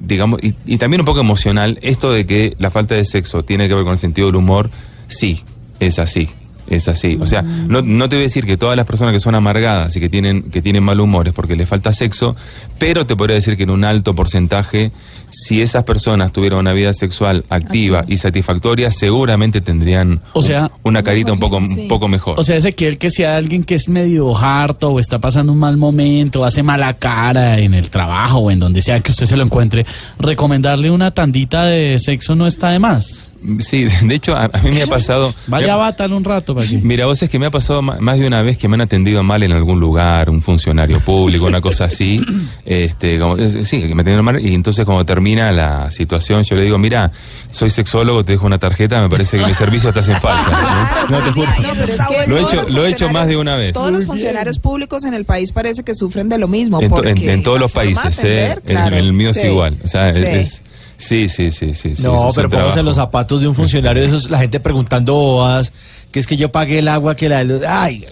digamos, 0.00 0.42
y, 0.42 0.54
y 0.66 0.78
también 0.78 1.00
un 1.00 1.06
poco 1.06 1.20
emocional, 1.20 1.78
esto 1.82 2.12
de 2.12 2.26
que 2.26 2.54
la 2.58 2.70
falta 2.70 2.94
de 2.94 3.04
sexo 3.04 3.42
tiene 3.42 3.68
que 3.68 3.74
ver 3.74 3.84
con 3.84 3.92
el 3.92 3.98
sentido 3.98 4.28
del 4.28 4.36
humor, 4.36 4.70
sí, 5.08 5.42
es 5.80 5.98
así. 5.98 6.28
Es 6.68 6.88
así. 6.88 7.18
O 7.20 7.26
sea, 7.26 7.42
no, 7.42 7.82
no 7.82 8.08
te 8.08 8.16
voy 8.16 8.22
a 8.22 8.26
decir 8.26 8.46
que 8.46 8.56
todas 8.56 8.74
las 8.76 8.86
personas 8.86 9.12
que 9.12 9.20
son 9.20 9.34
amargadas 9.34 9.94
y 9.96 10.00
que 10.00 10.08
tienen, 10.08 10.42
que 10.44 10.62
tienen 10.62 10.82
mal 10.82 10.98
humor 10.98 11.28
es 11.28 11.34
porque 11.34 11.56
les 11.56 11.68
falta 11.68 11.92
sexo, 11.92 12.34
pero 12.78 13.04
te 13.06 13.16
podría 13.16 13.34
decir 13.34 13.56
que 13.58 13.64
en 13.64 13.70
un 13.70 13.84
alto 13.84 14.14
porcentaje, 14.14 14.90
si 15.30 15.60
esas 15.60 15.82
personas 15.84 16.32
tuvieran 16.32 16.60
una 16.60 16.72
vida 16.72 16.94
sexual 16.94 17.44
activa 17.50 18.04
y 18.08 18.16
satisfactoria, 18.16 18.90
seguramente 18.90 19.60
tendrían 19.60 20.22
O 20.32 20.42
sea- 20.42 20.70
un- 20.82 20.90
una 20.90 21.02
carita 21.02 21.32
un 21.32 21.38
poco, 21.40 21.60
Sí. 21.66 21.82
un 21.82 21.88
poco 21.88 22.08
mejor. 22.08 22.38
O 22.40 22.44
sea, 22.44 22.56
Ezequiel, 22.56 22.96
que 22.98 23.10
si 23.10 23.24
hay 23.24 23.36
alguien 23.36 23.64
que 23.64 23.74
es 23.74 23.88
medio 23.88 24.34
harto 24.36 24.88
o 24.90 25.00
está 25.00 25.18
pasando 25.18 25.52
un 25.52 25.58
mal 25.58 25.76
momento, 25.76 26.44
hace 26.46 26.62
mala 26.62 26.94
cara 26.94 27.58
en 27.58 27.74
el 27.74 27.90
trabajo 27.90 28.38
o 28.38 28.50
en 28.50 28.58
donde 28.58 28.80
sea 28.80 29.00
que 29.00 29.10
usted 29.10 29.26
se 29.26 29.36
lo 29.36 29.44
encuentre, 29.44 29.84
recomendarle 30.18 30.90
una 30.90 31.10
tandita 31.10 31.64
de 31.64 31.98
sexo 31.98 32.34
no 32.34 32.46
está 32.46 32.70
de 32.70 32.78
más. 32.78 33.32
Sí, 33.60 33.84
de 34.02 34.14
hecho, 34.14 34.34
a, 34.34 34.44
a 34.44 34.58
mí 34.62 34.70
me 34.70 34.82
ha 34.82 34.86
pasado... 34.86 35.34
Vaya, 35.46 35.66
me 35.66 35.72
ha- 35.72 35.76
bátalo 35.76 36.16
un 36.16 36.24
rato 36.24 36.54
para 36.54 36.66
aquí. 36.66 36.78
Mira, 36.78 37.06
vos 37.06 37.22
es 37.22 37.28
que 37.30 37.38
me 37.38 37.46
ha 37.46 37.50
pasado 37.50 37.82
más 37.82 38.18
de 38.18 38.26
una 38.26 38.42
vez 38.42 38.56
que 38.58 38.68
me 38.68 38.74
han 38.74 38.80
atendido 38.80 39.22
mal 39.22 39.42
en 39.42 39.52
algún 39.52 39.80
lugar, 39.80 40.30
un 40.30 40.40
funcionario 40.42 41.00
público, 41.00 41.46
una 41.46 41.60
cosa 41.60 41.84
así. 41.84 42.20
este, 42.64 43.18
como, 43.18 43.36
es- 43.36 43.68
sí, 43.68 43.80
que 43.80 43.94
me 43.94 44.02
atendieron 44.02 44.24
mal 44.24 44.40
y 44.44 44.54
entonces 44.54 44.84
cuando 44.84 45.04
termina 45.04 45.52
la 45.52 45.90
situación 45.90 46.42
yo 46.44 46.56
le 46.56 46.62
digo, 46.62 46.78
mira, 46.78 47.12
soy 47.50 47.70
sexólogo, 47.70 48.24
te 48.24 48.32
dejo 48.32 48.46
una 48.46 48.58
tarjeta, 48.58 49.00
me 49.00 49.08
parece 49.08 49.38
que 49.38 49.46
mis 49.46 49.56
servicios 49.56 49.92
te 49.92 50.00
hacen 50.00 50.16
falta. 50.20 51.06
¿no? 51.10 51.18
No, 51.18 51.24
te 51.24 51.30
juro. 51.32 51.48
No, 51.62 51.68
pero 51.74 51.92
es 51.92 51.98
que 52.24 52.26
Lo 52.30 52.36
he 52.38 52.42
hecho- 52.42 52.66
lo 52.70 52.86
he 52.86 52.90
hecho 52.90 53.08
más 53.10 53.26
de 53.26 53.36
una 53.36 53.56
vez. 53.56 53.72
Todos 53.74 53.90
los 53.90 54.04
funcionarios 54.04 54.58
públicos 54.58 55.04
en 55.04 55.14
el 55.14 55.24
país 55.24 55.52
parece 55.52 55.82
que 55.82 55.94
sufren 55.94 56.28
de 56.28 56.38
lo 56.38 56.48
mismo. 56.48 56.80
En, 56.80 56.90
to- 56.90 57.04
en- 57.04 57.28
en 57.28 57.42
todos 57.42 57.60
los 57.60 57.72
países, 57.72 58.22
¿eh? 58.24 58.50
atender, 58.52 58.58
En- 58.66 58.76
claro, 58.76 58.96
en 58.96 59.04
el 59.04 59.12
mío 59.12 59.32
sí, 59.34 59.40
es 59.40 59.46
igual. 59.46 59.76
O 59.84 59.88
sea, 59.88 60.08
es- 60.08 60.16
sí. 60.16 60.22
es- 60.24 60.50
sí, 60.54 60.60
sí, 60.96 61.28
sí, 61.28 61.50
sí, 61.52 61.74
sí. 61.74 61.94
no, 62.02 62.28
es 62.28 62.34
pero 62.34 62.48
póngase 62.50 62.80
en 62.80 62.86
los 62.86 62.96
zapatos 62.96 63.40
de 63.40 63.48
un 63.48 63.54
funcionario 63.54 64.02
de 64.02 64.08
esos, 64.08 64.30
la 64.30 64.38
gente 64.38 64.60
preguntando 64.60 65.14
bobadas, 65.14 65.72
que 66.10 66.20
es 66.20 66.26
que 66.26 66.36
yo 66.36 66.50
pagué 66.52 66.78
el 66.80 66.88
agua 66.88 67.14
que 67.16 67.28
la 67.28 67.44
ay, 67.68 68.04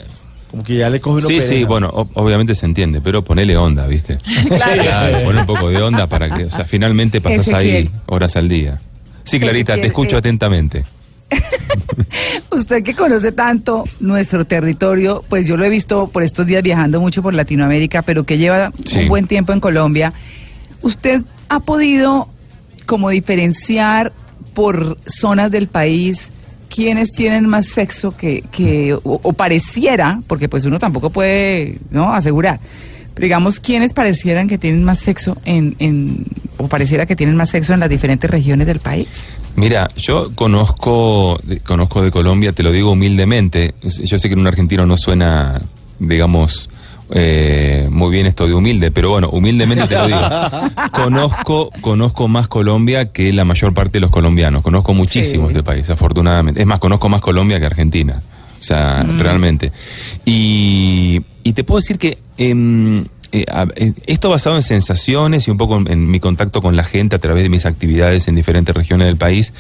como 0.51 0.63
que 0.65 0.77
ya 0.77 0.91
le 0.91 1.01
coge 1.01 1.19
uno 1.19 1.27
Sí, 1.29 1.41
sí, 1.41 1.65
bueno, 1.65 1.89
o- 1.93 2.09
obviamente 2.15 2.55
se 2.55 2.67
entiende, 2.67 3.01
pero 3.01 3.23
ponele 3.25 3.57
onda, 3.57 3.87
¿viste? 3.87 4.19
Claro. 4.49 4.83
Claro, 4.83 5.19
ponle 5.25 5.41
un 5.41 5.47
poco 5.47 5.71
de 5.71 5.81
onda 5.83 6.07
para 6.07 6.29
que, 6.29 6.45
o 6.45 6.51
sea, 6.51 6.65
finalmente 6.65 7.21
pasas 7.21 7.49
ahí 7.55 7.91
horas 8.07 8.37
al 8.37 8.49
día. 8.49 8.81
Sí, 9.25 9.39
Clarita, 9.41 9.75
te 9.77 9.87
escucho 9.87 10.17
eh, 10.17 10.19
atentamente. 10.19 10.85
Usted 12.51 12.83
que 12.83 12.95
conoce 12.95 13.33
tanto 13.33 13.85
nuestro 14.01 14.45
territorio, 14.45 15.25
pues 15.29 15.47
yo 15.47 15.57
lo 15.57 15.65
he 15.65 15.71
visto 15.71 16.07
por 16.09 16.23
estos 16.23 16.47
días 16.47 16.63
viajando 16.63 17.01
mucho 17.01 17.23
por 17.23 17.33
Latinoamérica, 17.35 18.03
pero 18.03 18.25
que 18.25 18.37
lleva 18.39 18.71
Sí. 18.85 19.01
un 19.01 19.09
buen 19.09 19.27
tiempo 19.27 19.53
en 19.53 19.61
Colombia. 19.61 20.13
¿Usted 20.83 21.23
ha 21.49 21.61
podido 21.61 22.29
como 22.93 23.09
diferenciar 23.09 24.13
por 24.53 24.99
zonas 25.07 25.51
del 25.51 25.67
país 25.67 26.31
quiénes 26.69 27.13
tienen 27.13 27.49
más 27.49 27.65
sexo 27.65 28.15
que, 28.15 28.45
que 28.53 28.95
o, 29.03 29.33
pareciera, 29.33 30.21
porque 30.27 30.47
pues 30.47 30.67
uno 30.67 30.79
tampoco 30.79 31.09
puede 31.09 31.79
no 31.91 32.13
asegurar, 32.13 32.61
pero 33.15 33.25
digamos 33.25 33.61
quiénes 33.61 33.95
parecieran 33.95 34.47
que 34.47 34.59
tienen 34.59 34.85
más 34.85 34.99
sexo 34.99 35.39
en, 35.47 35.75
en 35.79 36.27
o 36.59 36.69
pareciera 36.69 37.07
que 37.07 37.17
tienen 37.17 37.35
más 37.35 37.49
sexo 37.49 37.73
en 37.73 37.81
las 37.81 37.89
diferentes 37.89 38.31
regiones 38.31 38.67
del 38.67 38.79
país? 38.79 39.31
Mira, 39.57 39.89
yo 39.97 40.35
conozco, 40.35 41.41
conozco 41.65 42.03
de 42.03 42.11
Colombia, 42.11 42.53
te 42.53 42.63
lo 42.63 42.73
digo 42.73 42.93
humildemente. 42.93 43.75
Yo 43.81 44.19
sé 44.19 44.29
que 44.29 44.35
en 44.35 44.41
un 44.41 44.49
argentino 44.49 44.85
no 44.85 44.99
suena, 44.99 45.63
digamos, 45.99 46.69
eh, 47.15 47.89
muy 47.91 48.11
bien 48.11 48.27
esto 48.27 48.47
de 48.47 48.55
humilde, 48.55 48.91
pero 48.91 49.11
bueno, 49.11 49.29
humildemente 49.31 49.87
te 49.87 49.95
lo 49.95 50.07
digo. 50.07 50.21
Conozco, 50.93 51.71
conozco 51.81 52.29
más 52.29 52.49
Colombia 52.49 53.13
que 53.13 53.33
la 53.33 53.45
mayor 53.45 53.75
parte 53.75 53.93
de 53.93 54.01
los 54.01 54.11
colombianos. 54.11 54.63
Conozco 54.63 54.95
muchísimo 54.95 55.47
Sí. 55.49 55.53
este 55.53 55.63
país, 55.63 55.89
afortunadamente. 55.91 56.61
Es 56.61 56.67
más, 56.67 56.79
conozco 56.81 57.09
más 57.09 57.21
Colombia 57.21 57.61
que 57.61 57.67
Argentina. 57.67 58.23
O 58.59 58.63
sea, 58.63 59.03
realmente. 59.03 59.73
Y, 60.25 61.21
y 61.43 61.53
te 61.53 61.65
puedo 61.65 61.81
decir 61.81 61.99
que 61.99 62.17
em, 62.39 63.01
eh, 63.01 63.05
eh, 63.33 63.93
esto 64.07 64.31
basado 64.31 64.57
en 64.57 64.63
sensaciones 64.63 65.49
y 65.49 65.51
un 65.51 65.59
poco 65.59 65.77
en, 65.77 66.11
mi 66.11 66.21
contacto 66.21 66.61
con 66.61 66.77
la 66.77 66.85
gente 66.85 67.17
a 67.17 67.19
través 67.19 67.43
de 67.43 67.49
mis 67.49 67.67
actividades 67.67 68.29
en 68.29 68.35
diferentes 68.35 68.75
regiones 68.75 69.07
del 69.07 69.17
país, 69.17 69.53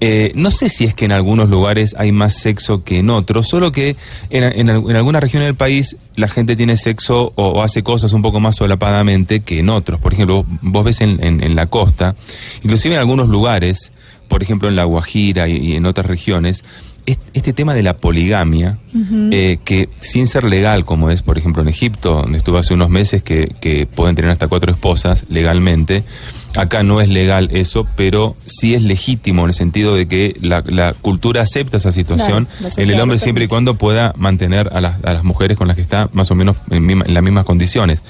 eh, 0.00 0.32
no 0.34 0.50
sé 0.50 0.68
si 0.68 0.84
es 0.84 0.94
que 0.94 1.04
en 1.04 1.12
algunos 1.12 1.48
lugares 1.48 1.94
hay 1.98 2.12
más 2.12 2.34
sexo 2.34 2.84
que 2.84 2.98
en 2.98 3.10
otros, 3.10 3.48
solo 3.48 3.72
que 3.72 3.96
en, 4.30 4.44
en, 4.44 4.68
en 4.68 4.96
algunas 4.96 5.22
regiones 5.22 5.48
del 5.48 5.56
país 5.56 5.96
la 6.16 6.28
gente 6.28 6.56
tiene 6.56 6.76
sexo 6.76 7.32
o, 7.34 7.48
o 7.48 7.62
hace 7.62 7.82
cosas 7.82 8.12
un 8.12 8.22
poco 8.22 8.40
más 8.40 8.56
solapadamente 8.56 9.40
que 9.40 9.60
en 9.60 9.68
otros. 9.68 10.00
Por 10.00 10.12
ejemplo, 10.12 10.44
vos 10.62 10.84
ves 10.84 11.00
en, 11.00 11.56
la 11.56 11.66
costa, 11.66 12.14
inclusive 12.62 12.94
en 12.94 13.00
algunos 13.00 13.28
lugares, 13.28 13.92
por 14.28 14.42
ejemplo 14.42 14.68
en 14.68 14.76
La 14.76 14.84
Guajira 14.84 15.48
y, 15.48 15.74
en 15.74 15.86
otras 15.86 16.06
regiones, 16.06 16.64
este 17.32 17.52
tema 17.52 17.74
de 17.74 17.82
la 17.82 17.96
poligamia, 17.96 18.78
eh, 19.30 19.58
que 19.64 19.88
sin 20.00 20.26
ser 20.26 20.44
legal, 20.44 20.84
como 20.84 21.10
es 21.10 21.22
por 21.22 21.38
ejemplo 21.38 21.62
en 21.62 21.68
Egipto, 21.68 22.22
donde 22.22 22.38
estuve 22.38 22.58
hace 22.58 22.74
unos 22.74 22.90
meses, 22.90 23.22
que, 23.22 23.54
que 23.60 23.86
pueden 23.86 24.16
tener 24.16 24.30
hasta 24.30 24.48
cuatro 24.48 24.72
esposas 24.72 25.24
legalmente, 25.28 26.04
acá 26.56 26.82
no 26.82 27.00
es 27.00 27.08
legal 27.08 27.48
eso, 27.52 27.86
pero 27.96 28.36
sí 28.46 28.74
es 28.74 28.82
legítimo 28.82 29.42
en 29.42 29.48
el 29.48 29.54
sentido 29.54 29.94
de 29.94 30.06
que 30.06 30.36
la, 30.40 30.62
la 30.66 30.92
cultura 30.94 31.42
acepta 31.42 31.76
esa 31.76 31.92
situación 31.92 32.48
Claro, 32.58 32.74
en 32.76 32.90
el 32.90 33.00
hombre 33.00 33.18
siempre 33.18 33.44
y 33.44 33.48
cuando 33.48 33.74
pueda 33.74 34.12
mantener 34.16 34.70
a 34.72 34.80
las, 34.80 35.02
a 35.04 35.12
las 35.12 35.24
mujeres 35.24 35.56
con 35.56 35.68
las 35.68 35.76
que 35.76 35.82
está 35.82 36.08
más 36.12 36.30
o 36.30 36.34
menos 36.34 36.56
en, 36.70 36.90
en 36.90 37.14
las 37.14 37.22
mismas 37.22 37.44
condiciones. 37.44 38.02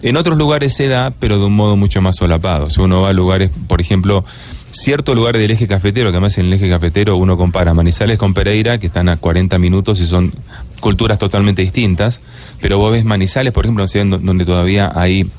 En 0.00 0.16
otros 0.16 0.38
lugares 0.38 0.74
se 0.74 0.86
da, 0.86 1.12
pero 1.18 1.38
de 1.38 1.46
un 1.46 1.56
modo 1.56 1.76
mucho 1.76 2.00
más 2.00 2.16
solapado. 2.16 2.70
Si 2.70 2.80
uno 2.80 3.02
va 3.02 3.08
a 3.08 3.12
lugares, 3.12 3.50
por 3.66 3.80
ejemplo, 3.80 4.24
ciertos 4.70 5.14
lugares 5.14 5.40
del 5.40 5.50
eje 5.50 5.66
cafetero, 5.66 6.10
que 6.10 6.16
además 6.16 6.38
en 6.38 6.46
el 6.46 6.52
eje 6.52 6.68
cafetero 6.68 7.16
uno 7.16 7.36
compara 7.36 7.74
Manizales 7.74 8.18
con 8.18 8.34
Pereira, 8.34 8.78
que 8.78 8.88
están 8.88 9.08
a 9.08 9.16
40 9.16 9.58
minutos 9.58 10.00
y 10.00 10.06
son 10.06 10.32
culturas 10.80 11.18
totalmente 11.18 11.62
distintas, 11.62 12.20
pero 12.60 12.78
vos 12.78 12.92
ves 12.92 13.04
Manizales, 13.04 13.52
por 13.52 13.64
ejemplo, 13.64 13.86
donde 14.20 14.44
todavía 14.44 14.92
hay 14.94 15.30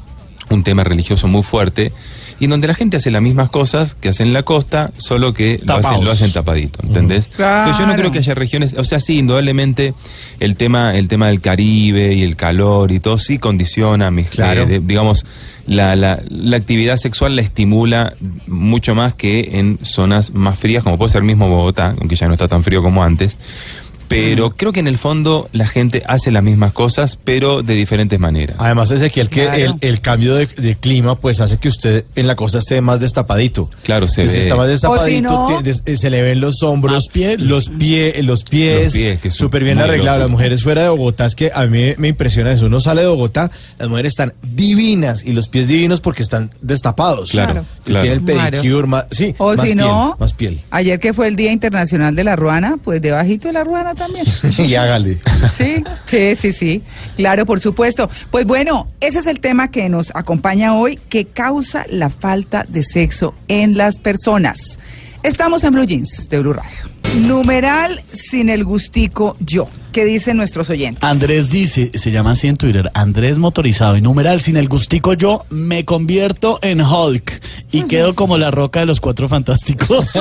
un 0.56 0.64
tema 0.64 0.84
religioso 0.84 1.28
muy 1.28 1.44
fuerte 1.44 1.92
y 2.40 2.48
donde 2.48 2.68
la 2.68 2.74
gente 2.74 2.98
hace 2.98 3.12
las 3.12 3.22
mismas 3.22 3.50
cosas 3.50 3.96
que 3.96 4.10
hacen 4.10 4.28
en 4.28 4.34
la 4.34 4.44
costa, 4.44 4.92
solo 4.98 5.34
que 5.34 5.60
lo 5.66 5.74
hacen, 5.74 5.82
Tapados. 5.84 6.06
lo 6.06 6.12
hacen 6.12 6.32
tapadito, 6.32 6.80
¿entendés? 6.84 7.30
Entonces 7.34 7.78
yo 7.78 7.82
no 7.82 7.88
Claro. 7.88 7.96
creo 7.98 8.12
que 8.12 8.20
haya 8.20 8.34
regiones, 8.34 8.76
o 8.78 8.86
sea, 8.86 9.00
sí, 9.02 9.18
indudablemente 9.18 9.94
el 10.40 10.56
tema, 10.56 10.96
el 10.96 11.08
tema 11.10 11.28
del 11.28 11.42
Caribe 11.42 12.14
y 12.14 12.24
el 12.24 12.36
calor 12.38 12.92
y 12.92 13.00
todo 13.02 13.18
sí 13.20 13.40
condiciona, 13.40 14.10
mis, 14.10 14.28
Claro. 14.30 14.64
eh, 14.64 14.68
de- 14.68 14.80
digamos, 14.80 15.26
la, 15.68 15.96
la, 15.98 16.20
la 16.30 16.58
actividad 16.58 16.96
sexual 16.98 17.36
la 17.36 17.42
estimula 17.42 18.14
mucho 18.48 18.96
más 18.96 19.14
que 19.14 19.60
en 19.60 19.78
zonas 19.84 20.32
más 20.34 20.58
frías, 20.58 20.84
como 20.84 20.98
puede 20.98 21.12
ser 21.12 21.22
mismo 21.24 21.48
Bogotá, 21.50 21.94
aunque 22.00 22.16
ya 22.16 22.28
no 22.28 22.34
está 22.34 22.48
tan 22.48 22.64
frío 22.64 22.82
como 22.82 23.04
antes. 23.04 23.38
Pero 24.10 24.52
creo 24.56 24.72
que 24.72 24.80
en 24.82 24.88
el 24.88 24.98
fondo 24.98 25.48
la 25.54 25.68
gente 25.68 26.04
hace 26.08 26.32
las 26.32 26.44
mismas 26.44 26.74
cosas, 26.74 27.16
pero 27.24 27.62
de 27.64 27.76
diferentes 27.76 28.20
maneras. 28.20 28.56
Además, 28.60 28.92
Ezequiel, 28.92 29.30
que 29.30 29.44
Claro. 29.44 29.78
el, 29.82 29.90
el 29.90 30.02
cambio 30.02 30.36
de, 30.36 30.48
de 30.48 30.76
clima 30.76 31.16
pues 31.16 31.40
hace 31.42 31.58
que 31.58 31.70
usted 31.70 32.04
en 32.16 32.28
la 32.28 32.36
costa 32.36 32.58
esté 32.58 32.82
más 32.82 33.00
destapadito. 33.00 33.70
Claro, 33.84 34.08
se 34.08 34.22
Entonces, 34.22 34.40
ve. 34.40 34.44
está 34.44 34.56
más 34.56 34.68
destapadito, 34.68 35.44
O 35.44 35.48
si 35.48 35.54
no- 35.54 35.62
te- 35.64 35.82
des- 35.84 36.00
se 36.00 36.10
le 36.10 36.22
ven 36.22 36.42
los 36.42 36.64
hombros, 36.64 37.08
piel. 37.10 37.48
los, 37.48 37.70
pie, 37.70 38.22
los 38.24 38.44
pies, 38.44 38.84
Los 38.84 38.94
pies, 38.94 39.20
que 39.22 39.28
es 39.30 39.34
súper 39.36 39.64
bien 39.64 39.78
muy 39.78 39.86
arreglados. 39.86 40.20
loco. 40.20 40.28
Las 40.28 40.32
mujeres 40.32 40.64
fuera 40.64 40.84
de 40.84 40.90
Bogotá, 40.90 41.26
es 41.28 41.36
que 41.36 41.52
a 41.54 41.66
mí 41.68 41.94
me 41.98 42.08
impresiona 42.08 42.52
eso. 42.52 42.66
Uno 42.66 42.80
sale 42.80 43.02
de 43.02 43.08
Bogotá, 43.08 43.52
las 43.78 43.90
mujeres 43.90 44.14
están 44.14 44.34
divinas 44.42 45.24
y 45.26 45.34
los 45.34 45.50
pies 45.50 45.68
divinos 45.68 46.02
porque 46.02 46.24
están 46.24 46.50
destapados. 46.62 47.32
Claro, 47.32 47.66
claro. 47.84 48.02
Tiene 48.02 48.16
el 48.16 48.22
pedicure, 48.22 48.88
más, 48.88 49.06
sí, 49.12 49.36
O 49.38 49.50
más 49.52 49.60
si 49.62 49.68
piel, 49.68 49.78
no, 49.78 50.16
más 50.20 50.34
piel. 50.34 50.60
ayer 50.72 51.00
que 51.00 51.14
fue 51.14 51.28
el 51.28 51.36
Día 51.36 51.52
Internacional 51.52 52.16
de 52.16 52.24
la 52.24 52.36
Ruana, 52.36 52.78
pues 52.84 53.02
debajito 53.02 53.48
de 53.48 53.54
la 53.54 53.64
ruana 53.64 53.94
también. 54.00 54.26
y 54.58 54.74
hágale. 54.74 55.20
Sí, 55.48 55.84
sí, 56.06 56.36
sí, 56.36 56.52
sí. 56.52 56.84
Claro, 57.16 57.46
por 57.46 57.60
supuesto. 57.60 58.10
Pues 58.32 58.46
bueno, 58.46 58.88
ese 59.00 59.20
es 59.20 59.28
el 59.28 59.40
tema 59.40 59.70
que 59.70 59.90
nos 59.90 60.12
acompaña 60.16 60.76
hoy, 60.76 61.00
que 61.10 61.26
causa 61.26 61.86
la 61.90 62.10
falta 62.10 62.66
de 62.68 62.82
sexo 62.82 63.36
en 63.48 63.78
las 63.78 64.00
personas. 64.00 64.80
Estamos 65.22 65.64
en 65.64 65.74
Blue 65.74 65.86
Jeans 65.86 66.30
de 66.30 66.40
Blue 66.40 66.54
Radio. 66.54 67.00
Numeral 67.18 68.02
sin 68.12 68.50
el 68.50 68.64
gustico 68.64 69.36
yo. 69.40 69.68
¿Qué 69.92 70.06
dicen 70.06 70.38
nuestros 70.38 70.70
oyentes? 70.70 71.04
Andrés 71.04 71.50
dice, 71.50 71.92
se 71.96 72.12
llama 72.12 72.32
así 72.32 72.48
en 72.48 72.56
Twitter, 72.56 72.92
Andrés 72.94 73.40
motorizado 73.40 73.98
y 73.98 74.02
numeral, 74.02 74.40
sin 74.40 74.56
el 74.56 74.70
gustico 74.70 75.14
yo 75.14 75.46
me 75.50 75.84
convierto 75.84 76.60
en 76.62 76.82
Hulk 76.82 77.42
y 77.72 77.84
quedo 77.84 78.14
como 78.14 78.38
la 78.38 78.52
roca 78.52 78.82
de 78.82 78.86
los 78.86 79.00
cuatro 79.00 79.28
fantásticos. 79.28 80.12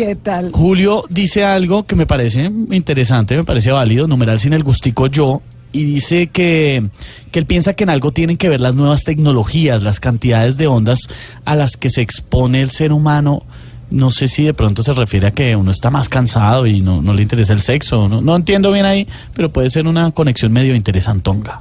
¿Qué 0.00 0.16
tal? 0.16 0.50
Julio 0.50 1.04
dice 1.10 1.44
algo 1.44 1.82
que 1.82 1.94
me 1.94 2.06
parece 2.06 2.50
interesante, 2.70 3.36
me 3.36 3.44
parece 3.44 3.70
válido, 3.70 4.08
numeral 4.08 4.40
sin 4.40 4.54
el 4.54 4.64
gustico 4.64 5.08
yo, 5.08 5.42
y 5.72 5.84
dice 5.84 6.28
que, 6.28 6.88
que 7.30 7.38
él 7.38 7.44
piensa 7.44 7.74
que 7.74 7.84
en 7.84 7.90
algo 7.90 8.10
tienen 8.10 8.38
que 8.38 8.48
ver 8.48 8.62
las 8.62 8.74
nuevas 8.74 9.02
tecnologías, 9.04 9.82
las 9.82 10.00
cantidades 10.00 10.56
de 10.56 10.68
ondas 10.68 11.00
a 11.44 11.54
las 11.54 11.76
que 11.76 11.90
se 11.90 12.00
expone 12.00 12.62
el 12.62 12.70
ser 12.70 12.94
humano. 12.94 13.42
No 13.90 14.10
sé 14.10 14.26
si 14.26 14.42
de 14.42 14.54
pronto 14.54 14.82
se 14.82 14.94
refiere 14.94 15.26
a 15.26 15.30
que 15.32 15.54
uno 15.54 15.70
está 15.70 15.90
más 15.90 16.08
cansado 16.08 16.66
y 16.66 16.80
no, 16.80 17.02
no 17.02 17.12
le 17.12 17.20
interesa 17.20 17.52
el 17.52 17.60
sexo. 17.60 18.08
No, 18.08 18.22
no 18.22 18.34
entiendo 18.34 18.72
bien 18.72 18.86
ahí, 18.86 19.06
pero 19.34 19.52
puede 19.52 19.68
ser 19.68 19.86
una 19.86 20.12
conexión 20.12 20.50
medio 20.50 20.74
interesantonga. 20.74 21.60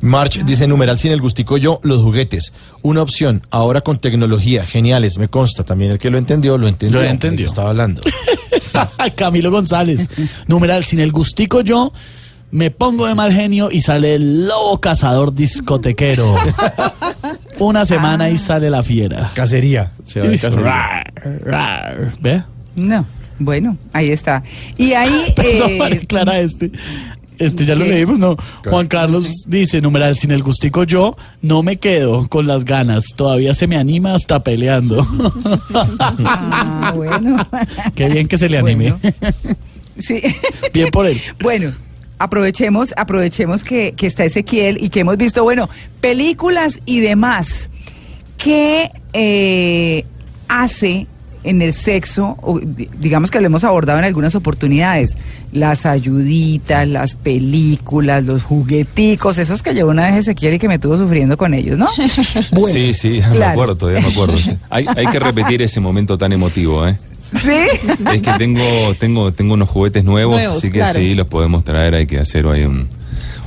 March 0.00 0.44
dice 0.44 0.66
numeral 0.66 0.98
sin 0.98 1.12
el 1.12 1.20
gustico 1.20 1.56
yo, 1.56 1.80
los 1.82 2.02
juguetes. 2.02 2.52
Una 2.82 3.02
opción, 3.02 3.42
ahora 3.50 3.82
con 3.82 3.98
tecnología, 3.98 4.64
geniales, 4.64 5.18
me 5.18 5.28
consta. 5.28 5.64
También 5.64 5.92
el 5.92 5.98
que 5.98 6.10
lo 6.10 6.18
entendió, 6.18 6.56
lo 6.58 6.68
entendió. 6.68 7.00
Lo 7.00 7.06
entendió. 7.06 7.46
Estaba 7.46 7.70
hablando. 7.70 8.02
Camilo 9.16 9.50
González. 9.50 10.08
Numeral, 10.46 10.84
sin 10.84 11.00
el 11.00 11.12
gustico 11.12 11.60
yo, 11.60 11.92
me 12.50 12.70
pongo 12.70 13.06
de 13.06 13.14
mal 13.14 13.32
genio 13.32 13.70
y 13.70 13.80
sale 13.82 14.14
el 14.14 14.48
lobo 14.48 14.80
cazador 14.80 15.34
discotequero. 15.34 16.34
Una 17.58 17.84
semana 17.84 18.30
y 18.30 18.38
sale 18.38 18.70
la 18.70 18.82
fiera. 18.82 19.32
Cacería. 19.34 19.92
Se 20.04 20.20
va 20.20 20.28
de 20.28 20.38
cacería. 20.40 20.64
Rar, 20.64 21.12
rar. 21.44 22.12
¿Ve? 22.20 22.42
No, 22.74 23.04
bueno, 23.38 23.76
ahí 23.92 24.10
está. 24.10 24.42
Y 24.76 24.92
ahí... 24.92 25.32
Perdón, 25.36 25.92
eh, 25.92 26.06
Clara, 26.06 26.40
este. 26.40 26.70
Este 27.40 27.64
ya 27.64 27.74
lo 27.74 27.86
leímos, 27.86 28.18
¿no? 28.18 28.36
Juan 28.66 28.86
Carlos 28.86 29.44
dice, 29.46 29.80
numeral, 29.80 30.14
sin 30.14 30.30
el 30.30 30.42
gustico 30.42 30.84
yo, 30.84 31.16
no 31.40 31.62
me 31.62 31.78
quedo 31.78 32.28
con 32.28 32.46
las 32.46 32.66
ganas. 32.66 33.04
Todavía 33.16 33.54
se 33.54 33.66
me 33.66 33.78
anima 33.78 34.14
hasta 34.14 34.44
peleando. 34.44 35.06
ah, 35.98 36.92
bueno. 36.94 37.48
Qué 37.94 38.10
bien 38.10 38.28
que 38.28 38.36
se 38.36 38.48
le 38.48 38.58
anime. 38.58 38.92
Bueno. 38.92 39.16
Sí. 39.98 40.22
bien 40.72 40.88
por 40.90 41.06
él. 41.06 41.20
Bueno, 41.42 41.74
aprovechemos, 42.18 42.94
aprovechemos 42.96 43.62
que, 43.62 43.92
que 43.92 44.06
está 44.06 44.24
Ezequiel 44.24 44.82
y 44.82 44.88
que 44.88 45.00
hemos 45.00 45.18
visto, 45.18 45.42
bueno, 45.42 45.68
películas 46.00 46.80
y 46.86 47.00
demás. 47.00 47.68
¿Qué 48.38 48.90
eh, 49.12 50.06
hace 50.48 51.06
en 51.42 51.62
el 51.62 51.72
sexo? 51.72 52.36
digamos 52.98 53.30
que 53.30 53.40
lo 53.40 53.46
hemos 53.46 53.64
abordado 53.64 53.98
en 53.98 54.04
algunas 54.04 54.34
oportunidades. 54.34 55.16
Las 55.52 55.86
ayuditas, 55.86 56.86
las 56.86 57.14
películas, 57.16 58.24
los 58.24 58.44
jugueticos, 58.44 59.38
esos 59.38 59.62
que 59.62 59.72
llevó 59.74 59.90
una 59.90 60.06
vez 60.06 60.16
Ezequiel 60.18 60.54
y 60.54 60.58
que 60.58 60.68
me 60.68 60.78
tuvo 60.78 60.96
sufriendo 60.98 61.36
con 61.36 61.54
ellos, 61.54 61.78
¿no? 61.78 61.88
Bueno, 62.52 62.72
sí, 62.74 62.92
sí, 62.94 63.20
me 63.28 63.36
claro. 63.36 63.52
acuerdo, 63.52 63.76
todavía 63.76 64.00
me 64.02 64.08
acuerdo. 64.08 64.38
sí. 64.38 64.56
Hay, 64.70 64.86
hay 64.96 65.06
que 65.06 65.18
repetir 65.18 65.62
ese 65.62 65.80
momento 65.80 66.16
tan 66.18 66.32
emotivo, 66.32 66.86
¿eh? 66.86 66.96
¿Sí? 67.32 67.50
Es 68.12 68.22
que 68.22 68.32
tengo, 68.38 68.94
tengo, 68.98 69.32
tengo 69.32 69.54
unos 69.54 69.68
juguetes 69.68 70.02
nuevos, 70.04 70.34
Nuevos, 70.36 70.56
así 70.58 70.68
que 70.68 70.80
claro. 70.80 70.98
sí, 70.98 71.14
los 71.14 71.26
podemos 71.28 71.64
traer, 71.64 71.94
hay 71.94 72.06
que 72.06 72.18
hacer 72.18 72.44
ahí 72.46 72.64
un... 72.64 72.88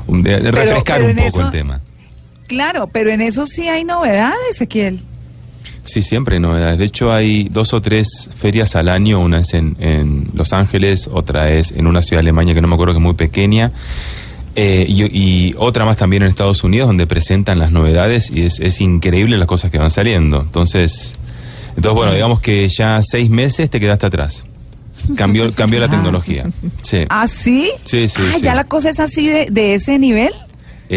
un- 0.07 0.23
refrescar 0.23 0.99
pero 1.01 1.09
un 1.11 1.15
poco 1.17 1.27
eso- 1.39 1.41
el 1.47 1.51
tema. 1.51 1.81
Claro, 2.47 2.87
pero 2.91 3.09
en 3.11 3.21
eso 3.21 3.45
sí 3.45 3.67
hay 3.67 3.83
novedades, 3.83 4.37
Ezequiel. 4.51 4.99
Sí, 5.85 6.01
siempre 6.01 6.35
hay 6.35 6.39
novedades. 6.41 6.77
De 6.79 6.85
hecho, 6.85 7.11
hay 7.11 7.49
dos 7.49 7.73
o 7.73 7.81
tres 7.81 8.29
ferias 8.35 8.75
al 8.75 8.87
año. 8.87 9.19
Una 9.19 9.39
es 9.41 9.53
en, 9.53 9.75
en 9.79 10.29
Los 10.33 10.53
Ángeles, 10.53 11.09
otra 11.11 11.51
es 11.51 11.71
en 11.71 11.87
una 11.87 12.01
ciudad 12.01 12.19
de 12.21 12.25
Alemania 12.29 12.53
que 12.53 12.61
no 12.61 12.67
me 12.69 12.75
acuerdo 12.75 12.93
que 12.93 12.99
es 12.99 13.03
muy 13.03 13.15
pequeña. 13.15 13.71
eh, 14.55 14.85
y, 14.87 15.03
y 15.03 15.55
otra 15.57 15.83
más 15.83 15.97
también 15.97 16.23
en 16.23 16.29
Estados 16.29 16.63
Unidos 16.63 16.87
donde 16.87 17.05
presentan 17.07 17.57
las 17.59 17.71
novedades 17.71 18.31
y 18.33 18.43
es, 18.43 18.59
es 18.59 18.79
increíble 18.81 19.37
las 19.37 19.47
cosas 19.47 19.71
que 19.71 19.77
van 19.79 19.91
saliendo. 19.91 20.41
Entonces, 20.41 21.15
entonces 21.75 21.93
bueno, 21.93 22.13
digamos 22.13 22.39
que 22.39 22.69
ya 22.69 23.01
seis 23.03 23.29
meses 23.29 23.69
te 23.69 23.79
quedaste 23.79 24.05
atrás. 24.05 24.45
Cambió, 25.17 25.51
cambió 25.53 25.79
la 25.79 25.87
tecnología. 25.89 26.45
Sí. 26.81 26.99
¿Ah, 27.09 27.27
sí? 27.27 27.71
Sí, 27.83 28.07
sí, 28.07 28.21
Ah, 28.25 28.33
sí. 28.35 28.41
ya 28.43 28.53
la 28.55 28.63
cosa 28.63 28.89
es 28.91 28.99
así 28.99 29.27
de, 29.27 29.47
de 29.51 29.73
ese 29.73 29.97
nivel. 29.99 30.31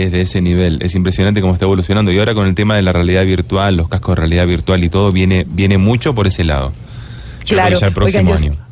Es 0.04 0.12
de 0.12 0.20
ese 0.20 0.42
nivel, 0.42 0.78
es 0.82 0.94
impresionante 0.94 1.40
cómo 1.40 1.52
está 1.54 1.64
evolucionando. 1.64 2.12
Y 2.12 2.18
ahora 2.18 2.34
con 2.34 2.46
el 2.46 2.54
tema 2.54 2.74
de 2.76 2.82
la 2.82 2.92
realidad 2.92 3.24
virtual, 3.24 3.76
los 3.76 3.88
cascos 3.88 4.14
de 4.16 4.20
realidad 4.20 4.46
virtual 4.46 4.84
y 4.84 4.88
todo, 4.90 5.10
viene, 5.12 5.46
viene 5.48 5.78
mucho 5.78 6.14
por 6.14 6.26
ese 6.26 6.44
lado. 6.44 6.72
Yo 7.46 7.54
Claro. 7.56 7.78
el 7.80 7.92
próximo 7.92 8.30
Oigan, 8.30 8.42
yo- 8.44 8.50
año. 8.52 8.66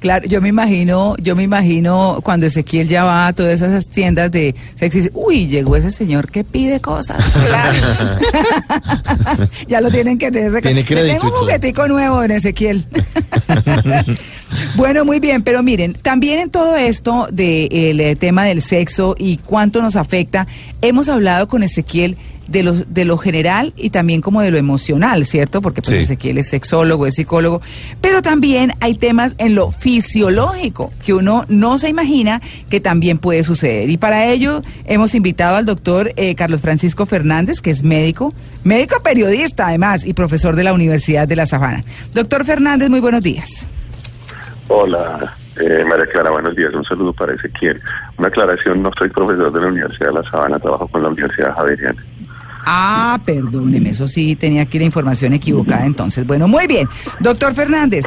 Claro, 0.00 0.26
yo 0.28 0.42
me 0.42 0.50
imagino, 0.50 1.16
yo 1.16 1.34
me 1.34 1.42
imagino 1.44 2.20
cuando 2.22 2.44
Ezequiel 2.44 2.88
ya 2.88 3.04
va 3.04 3.26
a 3.26 3.32
todas 3.32 3.54
esas 3.62 3.88
tiendas 3.88 4.30
de 4.30 4.54
sexo 4.74 4.98
y 4.98 5.00
dice, 5.00 5.10
uy, 5.14 5.46
llegó 5.48 5.76
ese 5.76 5.90
señor 5.90 6.30
que 6.30 6.44
pide 6.44 6.78
cosas. 6.80 7.24
Claro. 7.46 7.78
ya 9.66 9.80
lo 9.80 9.90
tienen 9.90 10.18
que 10.18 10.30
tener. 10.30 10.60
Tiene 10.60 10.84
crédito 10.84 11.14
Tengo 11.20 11.34
un 11.34 11.40
juguetico 11.40 11.88
nuevo 11.88 12.22
en 12.22 12.30
Ezequiel. 12.32 12.84
bueno, 14.76 15.04
muy 15.04 15.20
bien, 15.20 15.42
pero 15.42 15.62
miren, 15.62 15.92
también 15.92 16.40
en 16.40 16.50
todo 16.50 16.76
esto 16.76 17.26
del 17.30 18.00
eh, 18.00 18.16
tema 18.16 18.44
del 18.44 18.62
sexo 18.62 19.14
y 19.18 19.36
cuánto 19.38 19.82
nos 19.82 19.96
afecta, 19.96 20.46
hemos 20.82 21.08
hablado 21.08 21.48
con 21.48 21.62
Ezequiel 21.62 22.16
de 22.46 22.62
lo, 22.62 22.72
de 22.74 23.04
lo 23.04 23.16
general 23.16 23.72
y 23.76 23.90
también 23.90 24.20
como 24.20 24.40
de 24.40 24.50
lo 24.50 24.58
emocional, 24.58 25.24
¿cierto? 25.24 25.62
Porque 25.62 25.82
pues 25.82 25.96
Sí. 25.96 26.02
Ezequiel 26.02 26.38
es 26.38 26.48
sexólogo, 26.48 27.06
es 27.06 27.14
psicólogo, 27.14 27.60
pero 28.00 28.22
también 28.22 28.72
hay 28.80 28.94
temas 28.94 29.34
en 29.38 29.54
lo 29.54 29.70
fisiológico 29.70 30.92
que 31.04 31.14
uno 31.14 31.44
no 31.48 31.78
se 31.78 31.88
imagina 31.88 32.42
que 32.68 32.80
también 32.80 33.18
puede 33.18 33.44
suceder. 33.44 33.88
Y 33.90 33.96
para 33.96 34.26
ello 34.26 34.62
hemos 34.86 35.14
invitado 35.14 35.56
al 35.56 35.66
doctor 35.66 36.12
eh, 36.16 36.34
Carlos 36.34 36.60
Francisco 36.60 37.06
Fernández, 37.06 37.60
que 37.60 37.70
es 37.70 37.82
médico, 37.82 38.34
médico 38.62 39.02
periodista 39.02 39.68
además 39.68 40.04
y 40.04 40.12
profesor 40.12 40.56
de 40.56 40.64
la 40.64 40.72
Universidad 40.72 41.26
de 41.26 41.36
La 41.36 41.46
Sabana. 41.46 41.82
Doctor 42.12 42.44
Fernández, 42.44 42.90
muy 42.90 43.00
buenos 43.00 43.22
días. 43.22 43.66
Hola, 44.68 45.34
eh, 45.60 45.84
María 45.88 46.06
Clara, 46.06 46.30
buenos 46.30 46.56
días. 46.56 46.72
Un 46.74 46.84
saludo 46.84 47.12
para 47.12 47.34
Ezequiel. 47.34 47.80
Una 48.18 48.28
aclaración, 48.28 48.82
no 48.82 48.90
soy 48.98 49.10
profesor 49.10 49.52
de 49.52 49.60
la 49.60 49.66
Universidad 49.68 50.08
de 50.08 50.14
La 50.22 50.30
Sabana, 50.30 50.58
trabajo 50.58 50.88
con 50.88 51.02
la 51.02 51.08
Universidad 51.08 51.54
Javeriana. 51.54 52.02
Ah, 52.66 53.20
perdóneme, 53.26 53.90
eso 53.90 54.08
sí, 54.08 54.36
tenía 54.36 54.62
aquí 54.62 54.78
la 54.78 54.86
información 54.86 55.34
equivocada 55.34 55.84
entonces. 55.84 56.26
Bueno, 56.26 56.48
muy 56.48 56.66
bien. 56.66 56.88
Doctor 57.20 57.54
Fernández, 57.54 58.06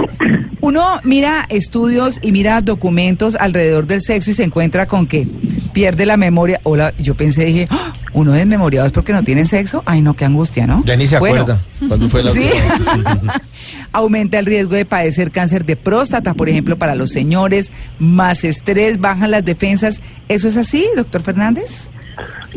uno 0.62 0.82
mira 1.04 1.46
estudios 1.50 2.18
y 2.24 2.32
mira 2.32 2.62
documentos 2.62 3.36
alrededor 3.36 3.86
del 3.86 4.02
sexo 4.02 4.32
y 4.32 4.34
se 4.34 4.44
encuentra 4.44 4.88
con 4.88 5.06
que 5.06 5.28
pierde 5.74 6.08
la 6.08 6.18
memoria. 6.18 6.60
Hola, 6.64 6.92
yo 6.98 7.14
pensé, 7.14 7.46
dije, 7.46 7.68
¡Ah! 7.70 7.94
uno 8.14 8.32
desmemoriado 8.32 8.88
es 8.88 8.92
porque 8.94 9.14
no 9.14 9.22
tiene 9.22 9.46
sexo. 9.46 9.84
Ay, 9.86 10.02
no, 10.02 10.16
qué 10.16 10.26
angustia, 10.26 10.66
¿no? 10.66 10.84
Ya 10.86 10.96
ni 10.96 11.06
se 11.06 11.20
Bueno, 11.20 11.42
acuerda. 11.42 11.62
¿Cuándo 11.88 12.10
fue 12.10 12.24
la 12.24 12.32
Sí. 12.34 12.50
Aumenta 13.92 14.40
el 14.40 14.46
riesgo 14.46 14.76
de 14.76 14.86
padecer 14.86 15.32
cáncer 15.32 15.66
de 15.66 15.76
próstata, 15.76 16.34
por 16.34 16.50
ejemplo, 16.50 16.78
para 16.78 16.96
los 16.96 17.10
señores, 17.10 17.72
más 18.00 18.44
estrés, 18.44 19.00
bajan 19.00 19.32
las 19.32 19.44
defensas. 19.46 20.02
¿Eso 20.28 20.48
es 20.48 20.58
así, 20.58 20.86
doctor 20.96 21.22
Fernández? 21.22 21.90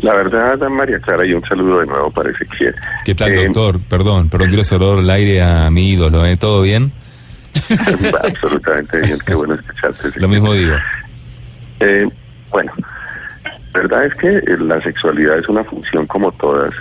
La 0.01 0.13
verdad, 0.15 0.57
María 0.69 0.99
Clara, 0.99 1.25
y 1.25 1.33
un 1.33 1.43
saludo 1.43 1.79
de 1.81 1.85
nuevo 1.85 2.09
para 2.11 2.31
Ezequiel. 2.31 2.75
¿Qué 3.05 3.13
tal, 3.13 3.31
Eh, 3.31 3.45
doctor? 3.45 3.79
Perdón, 3.87 4.29
perdón, 4.29 4.49
quiero 4.49 4.63
saludar 4.63 4.99
al 4.99 5.09
aire 5.09 5.41
a 5.41 5.69
mi 5.69 5.89
ídolo, 5.91 6.25
¿eh? 6.25 6.37
¿Todo 6.37 6.61
bien? 6.63 6.91
absolutamente 8.23 8.99
bien, 9.01 9.17
qué 9.25 9.35
bueno 9.35 9.55
escucharte. 9.55 9.99
Ezequiel. 10.07 10.21
Lo 10.21 10.27
mismo 10.29 10.53
digo. 10.53 10.75
Eh, 11.81 12.07
bueno, 12.49 12.71
la 13.73 13.79
verdad 13.81 14.05
es 14.05 14.15
que 14.15 14.27
eh, 14.27 14.57
la 14.59 14.81
sexualidad 14.81 15.37
es 15.39 15.47
una 15.47 15.63
función 15.63 16.07
como 16.07 16.31
todas, 16.33 16.71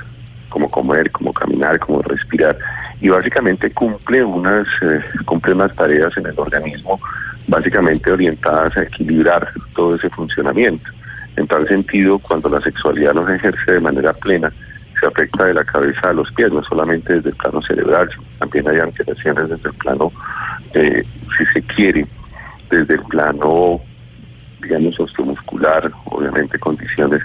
como 0.48 0.70
comer, 0.70 1.10
como 1.10 1.32
caminar, 1.32 1.78
como 1.78 2.02
respirar, 2.02 2.56
y 3.00 3.08
básicamente 3.08 3.70
cumple 3.70 4.22
unas, 4.22 4.66
eh, 4.82 5.00
cumple 5.24 5.54
unas 5.54 5.74
tareas 5.74 6.16
en 6.16 6.26
el 6.26 6.38
organismo, 6.38 7.00
básicamente 7.48 8.12
orientadas 8.12 8.76
a 8.76 8.82
equilibrar 8.82 9.48
todo 9.74 9.94
ese 9.94 10.10
funcionamiento. 10.10 10.90
En 11.36 11.46
tal 11.46 11.66
sentido, 11.66 12.18
cuando 12.18 12.48
la 12.48 12.60
sexualidad 12.60 13.14
no 13.14 13.26
se 13.26 13.36
ejerce 13.36 13.72
de 13.72 13.80
manera 13.80 14.12
plena, 14.12 14.52
se 14.98 15.06
afecta 15.06 15.46
de 15.46 15.54
la 15.54 15.64
cabeza 15.64 16.10
a 16.10 16.12
los 16.12 16.30
pies, 16.32 16.52
no 16.52 16.62
solamente 16.62 17.14
desde 17.14 17.30
el 17.30 17.36
plano 17.36 17.62
cerebral, 17.62 18.10
sino 18.10 18.22
también 18.38 18.68
hay 18.68 18.78
alteraciones 18.78 19.48
desde 19.48 19.68
el 19.68 19.74
plano, 19.76 20.12
eh, 20.74 21.02
si 21.38 21.46
se 21.46 21.62
quiere, 21.62 22.06
desde 22.68 22.94
el 22.94 23.02
plano 23.04 23.80
digamos, 24.60 25.00
osteomuscular, 25.00 25.90
obviamente 26.04 26.58
condiciones 26.58 27.22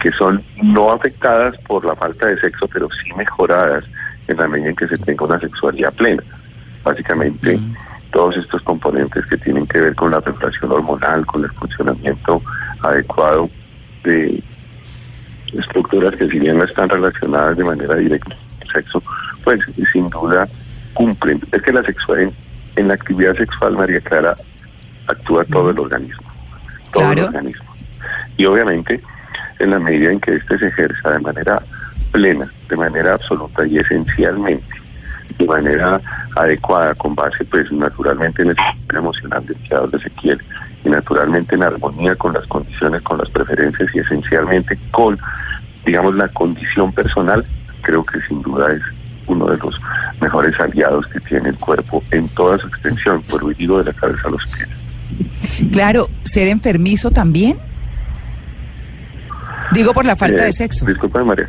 que 0.00 0.10
son 0.12 0.42
no 0.62 0.90
afectadas 0.90 1.56
por 1.66 1.84
la 1.84 1.94
falta 1.94 2.26
de 2.26 2.40
sexo, 2.40 2.66
pero 2.68 2.88
sí 2.90 3.12
mejoradas 3.14 3.84
en 4.28 4.36
la 4.36 4.48
medida 4.48 4.70
en 4.70 4.76
que 4.76 4.88
se 4.88 4.96
tenga 4.96 5.24
una 5.26 5.40
sexualidad 5.40 5.92
plena. 5.94 6.22
Básicamente, 6.84 7.58
todos 8.12 8.36
estos 8.36 8.62
componentes 8.62 9.26
que 9.26 9.36
tienen 9.36 9.66
que 9.66 9.80
ver 9.80 9.94
con 9.94 10.10
la 10.10 10.20
regulación 10.20 10.72
hormonal, 10.72 11.26
con 11.26 11.44
el 11.44 11.50
funcionamiento 11.50 12.42
adecuado 12.82 13.50
de 14.04 14.42
estructuras 15.52 16.14
que 16.16 16.28
si 16.28 16.38
bien 16.38 16.58
no 16.58 16.64
están 16.64 16.88
relacionadas 16.88 17.56
de 17.56 17.64
manera 17.64 17.94
directa 17.96 18.34
con 18.34 18.68
el 18.68 18.72
sexo, 18.72 19.02
pues 19.44 19.60
sin 19.92 20.08
duda 20.10 20.46
cumplen. 20.94 21.40
Es 21.52 21.62
que 21.62 21.72
la 21.72 21.82
sexual, 21.82 22.32
en, 22.76 22.88
la 22.88 22.94
actividad 22.94 23.36
sexual, 23.36 23.76
María 23.76 24.00
Clara, 24.00 24.36
actúa 25.06 25.44
todo 25.44 25.70
el 25.70 25.78
organismo 25.78 26.28
todo 26.92 27.10
el 27.10 27.14
Claro. 27.14 27.28
organismo. 27.28 27.64
Y 28.36 28.44
obviamente, 28.46 29.00
en 29.58 29.70
la 29.70 29.78
medida 29.78 30.10
en 30.10 30.20
que 30.20 30.36
éste 30.36 30.58
se 30.58 30.68
ejerza 30.68 31.10
de 31.12 31.18
manera 31.20 31.62
plena, 32.18 32.50
de 32.68 32.76
manera 32.76 33.14
absoluta 33.14 33.64
y 33.64 33.78
esencialmente, 33.78 34.74
de 35.38 35.46
manera 35.46 36.00
adecuada, 36.34 36.92
con 36.94 37.14
base, 37.14 37.44
pues, 37.44 37.70
naturalmente 37.70 38.42
en 38.42 38.50
el 38.50 38.56
sistema 38.56 38.98
emocional 38.98 39.46
del 39.46 39.56
que 39.58 39.74
habla 39.74 39.96
Ezequiel, 39.98 40.40
y 40.84 40.88
naturalmente 40.88 41.54
en 41.54 41.62
armonía 41.62 42.16
con 42.16 42.32
las 42.32 42.44
condiciones, 42.46 43.02
con 43.02 43.18
las 43.18 43.30
preferencias 43.30 43.88
y 43.94 44.00
esencialmente 44.00 44.76
con, 44.90 45.16
digamos, 45.86 46.14
la 46.16 46.26
condición 46.28 46.92
personal, 46.92 47.44
creo 47.82 48.04
que 48.04 48.20
sin 48.22 48.42
duda 48.42 48.72
es 48.72 48.82
uno 49.28 49.46
de 49.46 49.58
los 49.58 49.80
mejores 50.20 50.58
aliados 50.58 51.06
que 51.06 51.20
tiene 51.20 51.50
el 51.50 51.56
cuerpo 51.56 52.02
en 52.10 52.28
toda 52.30 52.58
su 52.58 52.66
extensión, 52.66 53.22
por 53.22 53.54
digo 53.54 53.78
de 53.78 53.84
la 53.84 53.92
cabeza 53.92 54.26
a 54.26 54.30
los 54.32 54.42
pies. 54.46 54.68
Claro, 55.70 56.08
ser 56.24 56.48
enfermizo 56.48 57.10
también. 57.10 57.58
Digo 59.72 59.92
por 59.92 60.04
la 60.04 60.16
falta 60.16 60.42
Eh, 60.42 60.46
de 60.46 60.52
sexo. 60.52 60.86
Disculpa, 60.86 61.22
María. 61.22 61.48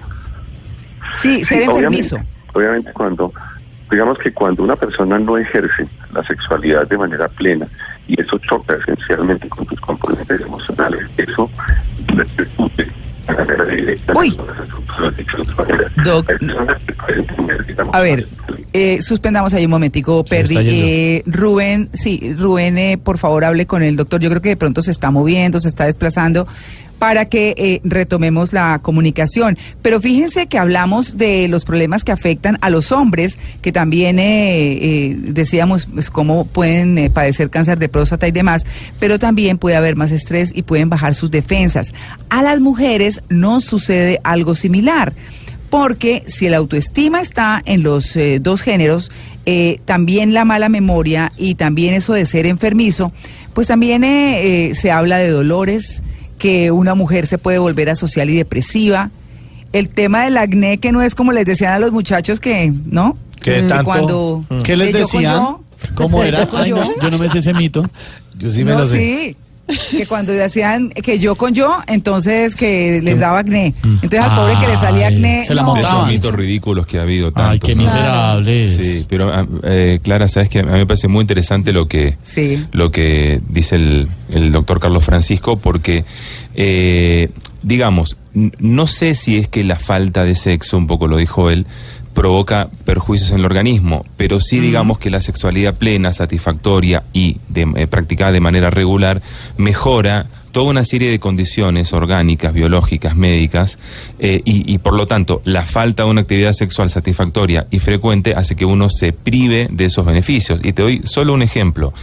Sí, 1.14 1.44
ser 1.44 1.70
obviamente, 1.70 1.80
enfermizo. 1.80 2.18
Obviamente 2.54 2.94
cuando, 2.94 3.34
digamos 3.92 4.18
que 4.18 4.34
cuando 4.34 4.64
una 4.64 4.76
persona 4.76 5.20
no 5.20 5.38
ejerce 5.38 5.88
la 6.14 6.24
sexualidad 6.24 6.88
de 6.88 6.98
manera 6.98 7.28
plena 7.28 7.68
y 8.08 8.20
eso 8.20 8.38
choca 8.40 8.76
esencialmente 8.76 9.48
con 9.50 9.66
tus 9.66 9.80
componentes 9.80 10.42
emocionales, 10.42 11.06
eso 11.18 11.50
repercute 12.08 12.88
de 13.28 13.34
manera 13.36 13.66
directa 13.66 14.14
Uy. 14.16 14.36
Doc. 16.04 16.32
A 17.94 18.02
ver, 18.02 18.28
eh, 18.74 19.02
suspendamos 19.02 19.54
ahí 19.54 19.66
un 19.66 19.72
momentico, 19.72 20.24
Perdi. 20.24 20.58
Eh, 20.60 21.24
Rubén, 21.26 21.90
sí, 21.94 22.36
Rubén, 22.38 22.78
eh, 22.78 22.98
por 22.98 23.18
favor, 23.18 23.44
hable 23.46 23.66
con 23.66 23.84
el 23.84 23.96
doctor. 23.96 24.20
Yo 24.20 24.30
creo 24.30 24.42
que 24.42 24.50
de 24.50 24.58
pronto 24.58 24.82
se 24.82 24.92
está 24.92 25.12
moviendo, 25.12 25.60
se 25.60 25.68
está 25.68 25.86
desplazando 25.86 26.48
para 27.00 27.26
que 27.26 27.56
eh, 27.58 27.82
retomemos 27.84 28.54
la 28.54 28.80
comunicación. 28.82 29.58
Pero 29.82 30.00
fíjense 30.02 30.48
que 30.48 30.60
hablamos 30.60 31.18
de 31.18 31.48
los 31.48 31.66
problemas 31.66 32.04
que 32.04 32.12
afectan 32.12 32.60
a 32.62 32.70
los 32.70 32.92
hombres, 32.92 33.40
que 33.62 33.72
también 33.72 34.20
eh, 34.20 34.74
eh, 34.74 35.16
decíamos 35.18 35.88
pues, 35.92 36.12
cómo 36.12 36.46
pueden 36.46 37.12
padecer 37.12 37.50
cáncer 37.50 37.80
de 37.80 37.90
próstata 37.90 38.28
y 38.28 38.32
demás, 38.32 38.66
pero 39.00 39.18
también 39.18 39.58
puede 39.58 39.78
haber 39.78 39.96
más 39.96 40.12
estrés 40.12 40.52
y 40.54 40.64
pueden 40.64 40.90
bajar 40.90 41.16
sus 41.16 41.32
defensas. 41.32 41.94
A 42.30 42.44
las 42.44 42.60
mujeres 42.60 43.22
no 43.30 43.62
sucede 43.62 44.20
algo 44.24 44.54
similar 44.54 45.14
porque 45.70 46.24
si 46.28 46.50
la 46.50 46.58
autoestima 46.58 47.22
está 47.22 47.62
en 47.64 47.84
los 47.84 48.18
dos 48.42 48.62
géneros, 48.62 49.12
también 49.86 50.34
la 50.34 50.44
mala 50.44 50.68
memoria 50.68 51.32
y 51.38 51.56
también 51.56 51.94
eso 51.94 52.14
de 52.14 52.26
ser 52.26 52.48
enfermizo, 52.48 53.12
pues 53.54 53.68
también 53.68 54.02
se 54.74 54.92
habla 54.92 55.20
de 55.20 55.30
dolores, 55.30 56.02
que 56.40 56.72
una 56.72 56.96
mujer 56.96 57.28
se 57.28 57.38
puede 57.38 57.60
volver 57.60 57.90
asocial 57.90 58.30
y 58.32 58.36
depresiva. 58.36 59.12
El 59.74 59.90
tema 59.92 60.24
del 60.24 60.38
acné, 60.38 60.80
que 60.80 60.92
no 60.92 61.04
es 61.04 61.14
como 61.14 61.32
les 61.32 61.46
decían 61.46 61.74
a 61.74 61.78
los 61.80 61.92
muchachos 61.92 62.40
que, 62.40 62.74
¿no? 62.86 63.16
Que 63.40 63.62
Mm, 63.62 63.68
tanto- 63.68 63.86
cuando... 63.86 64.46
¿Qué 64.64 64.76
les 64.76 64.92
de 64.92 65.00
yo 65.02 65.08
con 65.08 65.14
decían? 65.22 65.36
yo, 65.36 65.64
¿Cómo 65.94 66.24
era? 66.24 66.50
yo 66.50 66.58
Ay, 66.58 66.72
no, 66.72 66.78
yo. 66.78 66.92
yo 67.04 67.12
no 67.12 67.18
me 67.20 67.30
sé 67.30 67.38
ese 67.38 67.54
mito. 67.54 67.84
Yo 68.40 68.50
sí 68.50 68.64
me 68.64 68.72
no, 68.72 68.80
lo 68.80 68.88
sé. 68.88 68.98
sí. 68.98 69.38
Que 69.92 70.06
cuando 70.08 70.32
decían 70.32 70.90
que 70.90 71.20
yo 71.20 71.36
con 71.36 71.54
yo, 71.54 71.78
entonces 71.88 72.56
que 72.56 73.02
les 73.04 73.20
daba 73.20 73.40
acné. 73.40 73.74
Entonces 73.84 74.20
al 74.20 74.36
pobre 74.36 74.54
que 74.60 74.68
le 74.68 74.76
salía 74.76 75.08
acné. 75.08 75.46
se 75.46 75.54
la 75.54 75.62
no, 75.64 75.78
esos 75.78 76.08
mitos 76.08 76.34
ridículos 76.34 76.88
que 76.88 76.98
ha 77.00 77.04
habido 77.04 77.32
tanto. 77.32 77.52
Ay, 77.52 77.60
qué 77.60 77.76
¿no? 77.76 77.84
miserables. 77.84 78.76
Sí, 78.76 79.06
pero 79.08 79.34
ah, 79.34 79.46
eh, 79.64 80.00
Clara, 80.02 80.28
sabes 80.28 80.50
que 80.50 80.60
a 80.60 80.64
mí 80.64 80.72
me 80.72 80.86
parece 80.86 81.08
muy 81.08 81.22
interesante 81.22 81.72
lo 81.74 81.88
que 81.88 82.18
Sí. 82.24 82.66
lo 82.72 82.92
que 82.92 83.42
dice 83.50 83.76
el, 83.76 84.08
el 84.34 84.52
doctor 84.52 84.80
Carlos 84.80 85.04
Francisco, 85.06 85.58
porque, 85.58 86.04
eh, 86.56 87.30
digamos, 87.62 88.18
no 88.34 88.88
sé 88.88 89.14
si 89.14 89.38
es 89.38 89.48
que 89.48 89.64
la 89.64 89.78
falta 89.78 90.24
de 90.24 90.36
sexo, 90.36 90.78
un 90.78 90.88
poco 90.88 91.08
lo 91.08 91.18
dijo 91.18 91.50
él, 91.50 91.66
provoca 92.20 92.68
perjuicios 92.84 93.32
en 93.32 93.40
el 93.40 93.46
organismo, 93.46 94.06
pero 94.18 94.42
sí 94.42 94.60
digamos 94.60 95.00
que 95.00 95.10
la 95.10 95.22
sexualidad 95.22 95.76
plena, 95.76 96.12
satisfactoria 96.12 97.04
y 97.14 97.38
de- 97.48 97.66
eh, 97.78 97.88
practicada 97.88 98.34
de 98.34 98.42
manera 98.42 98.70
regular 98.70 99.22
mejora 99.58 100.26
toda 100.52 100.70
una 100.70 100.84
serie 100.84 101.10
de 101.12 101.20
condiciones 101.20 101.94
orgánicas, 101.94 102.54
biológicas, 102.54 103.16
médicas, 103.16 103.80
eh, 104.20 104.42
y, 104.44 104.70
y 104.74 104.80
por 104.80 104.96
lo 104.96 105.06
tanto 105.08 105.42
la 105.46 105.64
falta 105.66 106.04
de 106.04 106.10
una 106.10 106.22
actividad 106.22 106.52
sexual 106.52 106.90
satisfactoria 106.90 107.68
y 107.72 107.80
frecuente 107.80 108.34
hace 108.36 108.58
que 108.58 108.66
uno 108.66 108.90
se 108.90 109.14
prive 109.14 109.70
de 109.72 109.86
esos 109.86 110.06
beneficios. 110.06 110.60
Y 110.62 110.74
te 110.74 110.82
doy 110.82 111.02
solo 111.06 111.34
un 111.34 111.42
ejemplo. 111.42 111.94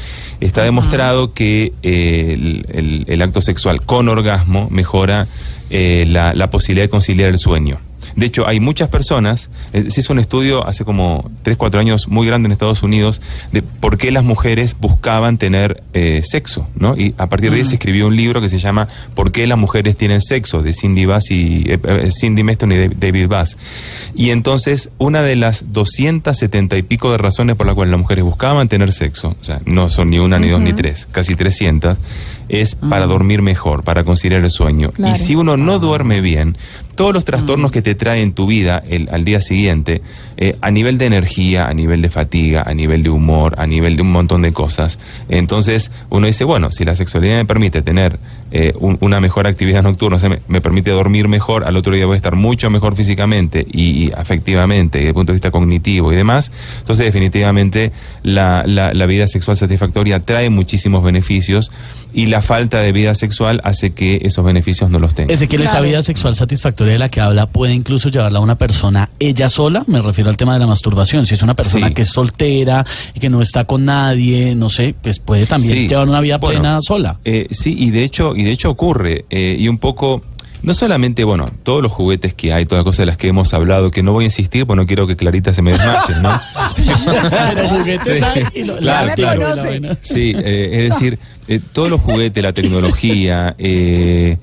Está 0.41 0.63
demostrado 0.63 1.35
que 1.35 1.75
eh, 1.83 2.33
el, 2.33 2.67
el- 2.73 3.05
el 3.09 3.21
acto 3.23 3.43
sexual 3.43 3.83
con 3.83 4.09
orgasmo 4.09 4.69
mejora 4.71 5.27
eh, 5.69 6.07
la, 6.09 6.33
la 6.33 6.49
posibilidad 6.49 6.85
de 6.85 6.91
conciliar 6.91 7.29
el 7.29 7.39
sueño. 7.39 7.81
De 8.17 8.27
hecho, 8.27 8.47
hay 8.49 8.61
muchas 8.61 8.89
personas, 8.89 9.51
eh, 9.73 9.85
se 9.91 10.01
hizo 10.01 10.13
un 10.13 10.19
estudio 10.19 10.67
hace 10.67 10.85
como 10.85 11.31
3, 11.43 11.57
4 11.57 11.79
años 11.79 12.09
muy 12.09 12.27
grande 12.27 12.47
en 12.47 12.53
Estados 12.53 12.83
Unidos 12.83 13.21
de 13.53 13.63
por 13.63 13.99
qué 13.99 14.11
las 14.11 14.25
mujeres 14.25 14.75
buscaban 14.81 15.39
tener 15.39 15.83
eh, 15.93 16.23
sexo, 16.25 16.67
¿no? 16.77 16.97
Y 16.97 17.15
a 17.19 17.27
partir 17.29 17.51
de 17.51 17.59
ahí 17.59 17.65
se 17.65 17.75
escribió 17.75 18.07
un 18.07 18.17
libro 18.17 18.41
que 18.41 18.49
se 18.49 18.59
llama 18.59 18.89
¿Por 19.15 19.33
qué 19.33 19.47
las 19.47 19.59
mujeres 19.59 19.97
tienen 19.97 20.21
sexo? 20.23 20.63
de 20.63 20.73
Cindy 20.73 21.05
Bass 21.05 21.31
y 21.31 21.65
eh, 21.67 21.79
eh, 21.87 22.11
Cindy 22.11 22.43
Meston 22.43 22.73
y 22.73 22.77
Dav- 22.77 22.95
David 22.97 23.29
Bass. 23.29 23.57
Y 24.15 24.31
entonces, 24.31 24.89
una 24.99 25.23
de 25.23 25.37
las 25.37 25.73
270 25.73 26.77
y 26.79 26.83
pico 26.83 27.11
de 27.13 27.19
razones 27.19 27.57
por 27.57 27.67
las 27.67 27.75
cuales 27.75 27.91
las 27.91 28.01
mujeres 28.01 28.25
buscaban 28.25 28.69
tener 28.69 28.93
sexo, 28.93 29.37
o 29.41 29.45
sea, 29.45 29.61
no 29.67 29.91
son 29.91 30.11
ni 30.11 30.19
una, 30.19 30.39
ni 30.39 30.49
dos, 30.49 30.61
ni 30.61 30.73
tres, 30.73 31.07
casi 31.13 31.35
300, 31.35 31.99
es 32.49 32.75
para 32.75 33.07
dormir 33.07 33.43
mejor, 33.43 33.83
para 33.83 34.05
conciliar 34.05 34.45
el 34.45 34.51
sueño. 34.51 34.91
Claro. 34.93 35.15
Y 35.15 35.19
si 35.19 35.35
uno 35.35 35.57
no 35.57 35.79
duerme 35.79 36.21
bien, 36.21 36.57
todos 36.95 37.13
los 37.13 37.25
trastornos 37.25 37.71
que 37.71 37.83
te 37.83 37.95
trae 37.95 38.23
en 38.23 38.33
tu 38.33 38.47
vida 38.47 38.83
el, 38.89 39.09
al 39.13 39.25
día 39.25 39.41
siguiente, 39.41 40.03
eh, 40.37 40.57
a 40.61 40.71
nivel 40.71 40.99
de 40.99 41.07
energía, 41.07 41.69
a 41.69 41.75
nivel 41.75 42.03
de 42.03 42.09
fatiga, 42.09 42.63
a 42.67 42.75
nivel 42.75 43.03
de 43.03 43.11
humor, 43.11 43.55
a 43.59 43.67
nivel 43.67 43.97
de 43.97 44.03
un 44.03 44.13
montón 44.13 44.43
de 44.43 44.53
cosas, 44.53 44.99
entonces 45.29 45.91
uno 46.09 46.27
dice, 46.27 46.45
bueno, 46.45 46.71
si 46.71 46.85
la 46.85 46.95
sexualidad 46.95 47.37
me 47.37 47.45
permite 47.45 47.83
tener 47.83 48.19
eh, 48.53 48.73
un- 48.79 48.97
una 49.01 49.21
mejor 49.21 49.47
actividad 49.47 49.83
nocturna, 49.83 50.17
o 50.17 50.19
sea, 50.21 50.29
me, 50.29 50.39
me 50.49 50.61
permite 50.61 50.91
dormir 50.91 51.29
mejor, 51.29 51.65
al 51.65 51.77
otro 51.77 51.95
día 51.95 52.07
voy 52.07 52.15
a 52.15 52.17
estar 52.17 52.37
mucho 52.37 52.71
mejor 52.71 52.95
físicamente 52.97 53.67
y, 53.73 54.05
y 54.07 54.13
afectivamente, 54.17 54.99
y 54.99 55.01
desde 55.03 55.09
el 55.09 55.15
punto 55.15 55.33
de 55.33 55.37
vista 55.37 55.51
cognitivo 55.51 56.13
y 56.13 56.17
demás, 56.17 56.51
entonces 56.79 57.07
definitivamente 57.07 57.93
la, 58.23 58.63
la- 58.67 58.95
la 58.95 59.07
vida 59.07 59.27
sexual 59.27 59.57
satisfactoria 59.57 60.21
trae 60.21 60.49
muchísimos 60.51 61.03
beneficios 61.03 61.71
y 62.15 62.27
la 62.27 62.41
falta 62.41 62.81
de 62.81 62.93
vida 62.93 63.15
sexual 63.15 63.61
hace 63.65 63.91
que 63.91 64.21
esos 64.23 64.45
beneficios 64.45 64.91
no 64.91 64.99
los 64.99 65.15
tenga. 65.15 65.35
Ese 65.35 65.49
que 65.49 65.57
esa 65.57 65.73
Claro. 65.73 65.87
vida 65.87 66.03
sexual 66.03 66.35
satisfactoria 66.35 66.95
de 66.95 66.99
la 66.99 67.09
que 67.11 67.21
habla 67.21 67.47
puede 67.47 67.75
incluso 67.75 68.09
llevarla 68.09 68.39
a 68.39 68.43
una 68.43 68.55
persona 68.55 69.11
ella 69.19 69.49
sola, 69.49 69.83
me 69.87 70.01
refiero 70.01 70.31
al 70.31 70.37
tema 70.37 70.55
de 70.55 70.61
la 70.61 70.67
masturbación, 70.67 71.27
si 71.27 71.35
es 71.35 71.43
una 71.43 71.55
persona 71.55 71.89
Sí. 71.89 71.95
que 71.95 72.03
es 72.03 72.09
soltera 72.09 72.87
y 73.15 73.21
que 73.21 73.29
no 73.29 73.43
está 73.43 73.65
con 73.65 73.85
nadie, 73.85 74.55
no 74.55 74.69
sé, 74.71 74.95
pues 75.03 75.19
puede 75.19 75.47
también 75.47 75.73
Sí. 75.75 75.89
llevar 75.89 76.09
una 76.09 76.21
vida 76.21 76.39
Bueno, 76.39 76.61
plena 76.61 76.79
sola. 76.81 77.19
Eh, 77.25 77.49
sí, 77.51 77.75
y 77.79 77.91
de 77.91 78.05
hecho, 78.05 78.35
y 78.37 78.45
de 78.45 78.51
hecho 78.53 78.71
ocurre. 78.71 79.25
eh, 79.31 79.57
y 79.59 79.69
un 79.69 79.79
poco, 79.79 80.23
no 80.63 80.75
solamente, 80.75 81.25
bueno, 81.25 81.47
todos 81.63 81.83
los 81.83 81.93
juguetes 81.93 82.35
que 82.35 82.53
hay, 82.53 82.67
todas 82.67 82.81
las 82.81 82.85
cosas 82.85 82.99
de 82.99 83.07
las 83.07 83.17
que 83.17 83.29
hemos 83.29 83.53
hablado, 83.55 83.91
que 83.91 84.03
no 84.03 84.13
voy 84.13 84.25
a 84.25 84.27
insistir, 84.27 84.67
porque 84.67 84.83
no 84.83 84.87
quiero 84.87 85.07
que 85.07 85.17
Clarita 85.17 85.53
se 85.55 85.63
me 85.63 85.73
desmaye, 85.73 86.15
¿no? 86.23 86.41
Sí. 88.05 88.21
Claro, 88.79 88.81
la- 88.81 89.15
claro. 89.15 89.97
Sí, 90.03 90.35
eh, 90.37 90.71
es 90.73 90.89
decir, 90.91 91.19
eh, 91.49 91.61
todos 91.73 91.91
los 91.91 92.01
juguetes, 92.01 92.43
la 92.43 92.53
tecnología, 92.53 93.55
eh, 93.59 94.39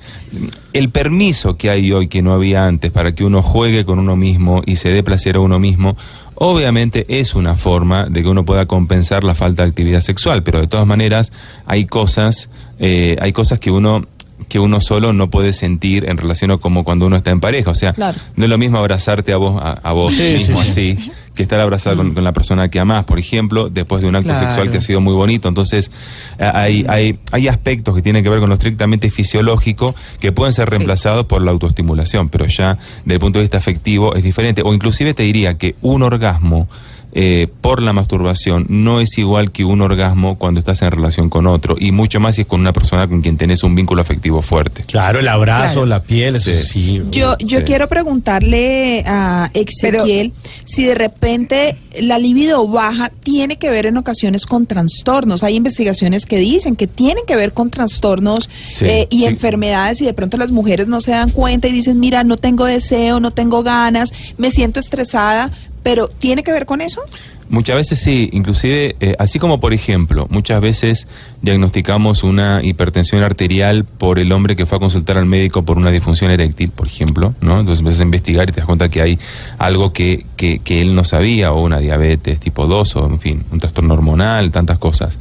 el 0.74 0.90
permiso 0.90 1.58
que 1.58 1.70
hay 1.70 1.92
hoy 1.92 2.08
que 2.08 2.22
no 2.22 2.34
había 2.34 2.66
antes 2.66 2.92
para 2.92 3.14
que 3.14 3.24
uno 3.24 3.42
juegue 3.42 3.86
con 3.86 4.00
uno 4.00 4.16
mismo 4.16 4.62
y 4.66 4.78
se 4.78 4.90
dé 4.90 5.04
placer 5.04 5.36
a 5.36 5.40
uno 5.40 5.60
mismo, 5.60 5.98
obviamente 6.36 7.06
es 7.10 7.36
una 7.36 7.56
forma 7.56 8.06
de 8.06 8.24
que 8.24 8.30
uno 8.30 8.46
pueda 8.46 8.66
compensar 8.66 9.24
la 9.24 9.36
falta 9.36 9.64
de 9.64 9.70
actividad 9.70 10.02
sexual, 10.02 10.44
pero 10.44 10.60
de 10.62 10.68
todas 10.68 10.88
maneras 10.88 11.32
hay 11.66 11.86
cosas, 11.86 12.50
eh, 12.80 13.18
hay 13.22 13.34
cosas 13.34 13.60
que 13.60 13.72
uno 13.72 14.06
que 14.48 14.60
uno 14.60 14.80
solo 14.82 15.14
no 15.14 15.30
puede 15.30 15.54
sentir 15.54 16.06
en 16.10 16.18
relación 16.18 16.52
a 16.52 16.58
como 16.58 16.84
cuando 16.84 17.06
uno 17.08 17.16
está 17.18 17.32
en 17.32 17.40
pareja, 17.40 17.72
o 17.72 17.76
sea, 17.76 17.94
Claro. 17.94 18.18
no 18.36 18.44
es 18.46 18.50
lo 18.50 18.58
mismo 18.58 18.78
abrazarte 18.78 19.34
a 19.34 19.38
vos 19.38 19.62
a, 19.62 19.74
a 19.84 19.92
vos 19.94 20.14
Sí, 20.14 20.24
mismo 20.38 20.62
sí, 20.62 20.68
sí. 20.68 20.92
así 20.98 21.12
que 21.36 21.42
estar 21.44 21.60
abrazado 21.60 21.98
con, 21.98 22.14
con 22.14 22.24
la 22.24 22.32
persona 22.32 22.70
que 22.70 22.80
amás, 22.80 23.06
por 23.06 23.18
ejemplo, 23.18 23.68
después 23.68 24.02
de 24.04 24.08
un 24.08 24.16
acto 24.16 24.30
Claro. 24.30 24.46
sexual 24.46 24.70
que 24.70 24.78
ha 24.78 24.82
sido 24.82 25.02
muy 25.02 25.16
bonito. 25.16 25.48
Entonces, 25.50 25.90
hay, 26.38 26.86
hay, 26.88 27.18
hay 27.32 27.48
aspectos 27.48 27.96
que 27.96 28.04
tienen 28.04 28.24
que 28.24 28.30
ver 28.30 28.40
con 28.40 28.50
lo 28.50 28.54
estrictamente 28.54 29.10
fisiológico 29.10 29.96
que 30.20 30.32
pueden 30.32 30.54
ser 30.54 30.70
Sí. 30.70 30.76
reemplazados 30.76 31.26
por 31.26 31.42
la 31.42 31.50
autoestimulación, 31.50 32.30
pero 32.30 32.46
ya 32.46 32.78
desde 33.04 33.16
el 33.16 33.20
punto 33.20 33.40
de 33.40 33.44
vista 33.46 33.58
afectivo 33.58 34.14
es 34.14 34.22
diferente. 34.24 34.62
O 34.64 34.74
inclusive 34.76 35.16
te 35.16 35.24
diría 35.24 35.58
que 35.58 35.76
un 35.82 36.04
orgasmo 36.04 36.68
eh, 37.16 37.48
por 37.62 37.82
la 37.82 37.94
masturbación 37.94 38.66
no 38.70 39.00
es 39.00 39.18
igual 39.18 39.52
que 39.52 39.64
un 39.66 39.82
orgasmo 39.82 40.38
cuando 40.40 40.60
estás 40.60 40.82
en 40.82 40.92
relación 40.92 41.30
con 41.30 41.46
otro, 41.48 41.76
y 41.80 41.92
mucho 41.92 42.20
más 42.20 42.36
si 42.36 42.42
es 42.42 42.48
con 42.48 42.60
una 42.62 42.74
persona 42.74 43.08
con 43.08 43.22
quien 43.22 43.38
tenés 43.38 43.64
un 43.64 43.76
vínculo 43.76 44.02
afectivo 44.02 44.42
fuerte. 44.42 44.84
Claro, 44.84 45.20
el 45.20 45.28
abrazo, 45.28 45.74
Claro. 45.74 45.86
la 45.86 46.02
piel, 46.02 46.36
eso 46.36 46.50
Sí. 46.52 46.64
sí. 46.64 47.02
Yo, 47.12 47.38
yo 47.40 47.60
Sí. 47.60 47.66
quiero 47.66 47.88
preguntarle 47.88 49.04
a 49.06 49.50
Ezequiel 49.54 50.34
si 50.66 50.86
de 50.86 50.96
repente 50.96 51.78
la 52.00 52.18
libido 52.18 52.68
baja 52.68 53.12
tiene 53.24 53.58
que 53.58 53.70
ver 53.70 53.86
en 53.86 53.98
ocasiones 53.98 54.46
con 54.46 54.66
trastornos. 54.66 55.44
Hay 55.44 55.56
investigaciones 55.56 56.26
que 56.26 56.38
dicen 56.38 56.76
que 56.76 56.88
tienen 56.88 57.24
que 57.28 57.36
ver 57.36 57.54
con 57.54 57.70
trastornos 57.70 58.50
Sí, 58.68 58.86
eh, 58.86 59.08
y 59.12 59.20
sí. 59.20 59.26
enfermedades 59.26 60.02
y 60.02 60.06
de 60.06 60.14
pronto 60.14 60.38
las 60.38 60.52
mujeres 60.52 60.88
no 60.88 61.00
se 61.02 61.12
dan 61.12 61.30
cuenta 61.30 61.68
y 61.68 61.72
dicen, 61.72 62.00
mira, 62.00 62.24
no 62.24 62.38
tengo 62.38 62.66
deseo, 62.66 63.20
no 63.20 63.32
tengo 63.32 63.62
ganas, 63.62 64.12
me 64.38 64.50
siento 64.50 64.80
estresada, 64.80 65.52
pero 65.84 66.08
¿tiene 66.08 66.44
que 66.44 66.52
ver 66.52 66.66
con 66.66 66.82
eso? 66.82 67.02
Muchas 67.50 67.76
veces 67.76 68.00
sí, 68.00 68.30
inclusive, 68.32 68.96
eh, 69.02 69.16
así 69.20 69.38
como 69.38 69.60
por 69.60 69.74
ejemplo, 69.74 70.28
muchas 70.32 70.60
veces 70.62 71.08
diagnosticamos 71.44 72.24
una 72.24 72.62
hipertensión 72.64 73.22
arterial 73.22 73.84
por 73.84 74.18
el 74.18 74.32
hombre 74.32 74.56
que 74.56 74.66
fue 74.66 74.78
a 74.78 74.80
consultar 74.80 75.18
al 75.18 75.26
médico 75.26 75.64
por 75.64 75.78
una 75.78 75.92
disfunción 75.92 76.32
eréctil, 76.32 76.70
por 76.70 76.88
ejemplo, 76.88 77.36
¿no? 77.42 77.60
Entonces 77.60 77.82
empiezas 77.82 78.00
a 78.00 78.04
investigar 78.04 78.50
y 78.50 78.54
te 78.54 78.62
das 78.62 78.66
cuenta 78.66 78.90
que 78.90 79.02
hay 79.02 79.20
algo 79.60 79.92
que, 79.94 80.26
que, 80.38 80.60
que 80.60 80.82
él 80.82 80.96
no 80.96 81.04
sabía, 81.04 81.52
o 81.52 81.62
una 81.62 81.80
diabetes 81.80 82.40
tipo 82.40 82.66
2, 82.66 82.96
o 82.96 83.06
en 83.08 83.20
fin, 83.20 83.44
un 83.52 83.60
trastorno 83.60 83.94
hormonal, 83.94 84.50
tantas 84.52 84.78
cosas. 84.80 85.20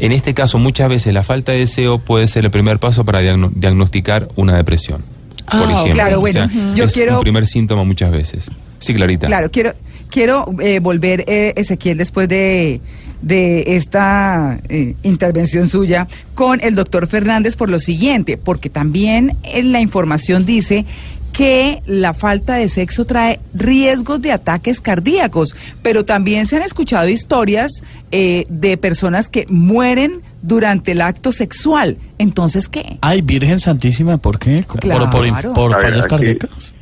En 0.00 0.10
este 0.12 0.34
caso, 0.34 0.58
muchas 0.58 0.88
veces 0.88 1.14
la 1.14 1.22
falta 1.22 1.52
de 1.52 1.58
deseo 1.60 1.98
puede 1.98 2.26
ser 2.26 2.44
el 2.44 2.50
primer 2.50 2.78
paso 2.80 3.04
para 3.04 3.22
diagno- 3.22 3.52
diagnosticar 3.54 4.28
una 4.36 4.56
depresión. 4.56 5.02
Ah, 5.46 5.60
por 5.60 5.70
ejemplo. 5.70 5.92
claro, 5.94 6.20
bueno, 6.20 6.44
O 6.44 6.48
sea, 6.48 6.74
yo 6.74 6.84
es 6.84 6.92
quiero- 6.92 7.14
un 7.16 7.20
primer 7.22 7.46
síntoma 7.46 7.84
muchas 7.84 8.10
veces. 8.10 8.50
Sí, 8.80 8.92
Clarita. 8.94 9.26
Claro, 9.28 9.50
quiero, 9.50 9.72
quiero 10.10 10.44
eh, 10.60 10.80
volver, 10.80 11.24
eh, 11.26 11.52
Ezequiel, 11.56 11.96
después 11.98 12.28
de, 12.28 12.80
de 13.22 13.64
esta 13.76 14.58
eh, 14.68 14.94
intervención 15.02 15.66
suya, 15.66 16.06
con 16.34 16.60
el 16.62 16.74
doctor 16.74 17.06
Fernández 17.06 17.56
por 17.56 17.70
lo 17.70 17.78
siguiente, 17.78 18.36
porque 18.36 18.68
también 18.70 19.36
en 19.44 19.72
la 19.72 19.80
información 19.80 20.44
dice 20.44 20.84
que 21.32 21.80
la 21.86 22.12
falta 22.12 22.56
de 22.56 22.66
sexo 22.66 23.04
trae 23.04 23.38
riesgos 23.54 24.20
de 24.20 24.32
ataques 24.32 24.80
cardíacos, 24.80 25.54
pero 25.80 26.04
también 26.04 26.46
se 26.46 26.56
han 26.56 26.62
escuchado 26.62 27.08
historias 27.08 27.84
eh, 28.10 28.46
de 28.48 28.76
personas 28.76 29.28
que 29.28 29.46
mueren 29.48 30.22
durante 30.42 30.90
el 30.90 31.00
acto 31.00 31.30
sexual. 31.30 31.98
Entonces, 32.18 32.68
¿qué? 32.68 32.98
Ay, 33.00 33.22
Virgen 33.22 33.60
Santísima, 33.60 34.18
¿por 34.18 34.40
qué? 34.40 34.64
¿Por, 34.66 34.80
Claro. 34.80 35.08
por, 35.08 35.52
por 35.54 35.70
ver, 35.76 35.82
fallas 35.82 36.04
aquí- 36.06 36.08
cardíacas? 36.10 36.74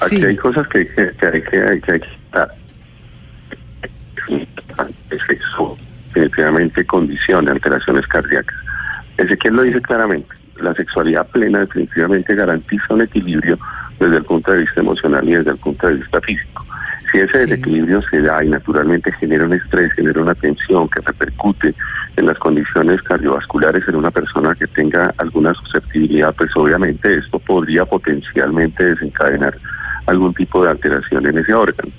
Aquí 0.00 0.16
Sí. 0.16 0.24
hay 0.24 0.36
cosas 0.36 0.66
que, 0.68 0.86
que, 0.86 1.10
que 1.18 1.26
hay 1.26 1.42
que 1.42 1.58
hay 1.58 1.80
que 1.80 1.96
sexo 5.26 5.76
definitivamente 6.14 6.84
condiciona 6.84 7.52
alteraciones 7.52 8.06
cardíacas. 8.06 8.56
Ezequiel 9.16 9.56
lo 9.56 9.62
dice 9.62 9.80
claramente. 9.80 10.34
La 10.60 10.74
sexualidad 10.74 11.26
plena 11.28 11.60
definitivamente 11.60 12.34
garantiza 12.34 12.94
un 12.94 13.02
equilibrio 13.02 13.58
desde 14.00 14.16
el 14.16 14.24
punto 14.24 14.52
de 14.52 14.58
vista 14.58 14.80
emocional 14.80 15.28
y 15.28 15.34
desde 15.34 15.50
el 15.50 15.56
punto 15.58 15.86
de 15.86 15.94
vista 15.94 16.20
físico. 16.20 16.64
Si 17.12 17.18
ese 17.18 17.38
Sí. 17.38 17.46
desequilibrio 17.50 18.02
se 18.02 18.20
da 18.20 18.44
y 18.44 18.48
naturalmente 18.48 19.12
genera 19.12 19.44
un 19.46 19.54
estrés, 19.54 19.92
genera 19.92 20.20
una 20.20 20.34
tensión 20.34 20.88
que 20.88 21.00
repercute 21.00 21.74
en 22.16 22.26
las 22.26 22.38
condiciones 22.38 23.00
cardiovasculares 23.02 23.86
en 23.88 23.96
una 23.96 24.10
persona 24.10 24.54
que 24.54 24.66
tenga 24.66 25.14
alguna 25.18 25.54
susceptibilidad, 25.54 26.34
pues 26.34 26.50
obviamente 26.56 27.16
esto 27.18 27.38
podría 27.38 27.84
potencialmente 27.84 28.84
desencadenar 28.84 29.56
algún 30.06 30.34
tipo 30.34 30.64
de 30.64 30.70
alteración 30.70 31.26
en 31.26 31.38
ese 31.38 31.54
órgano. 31.54 31.90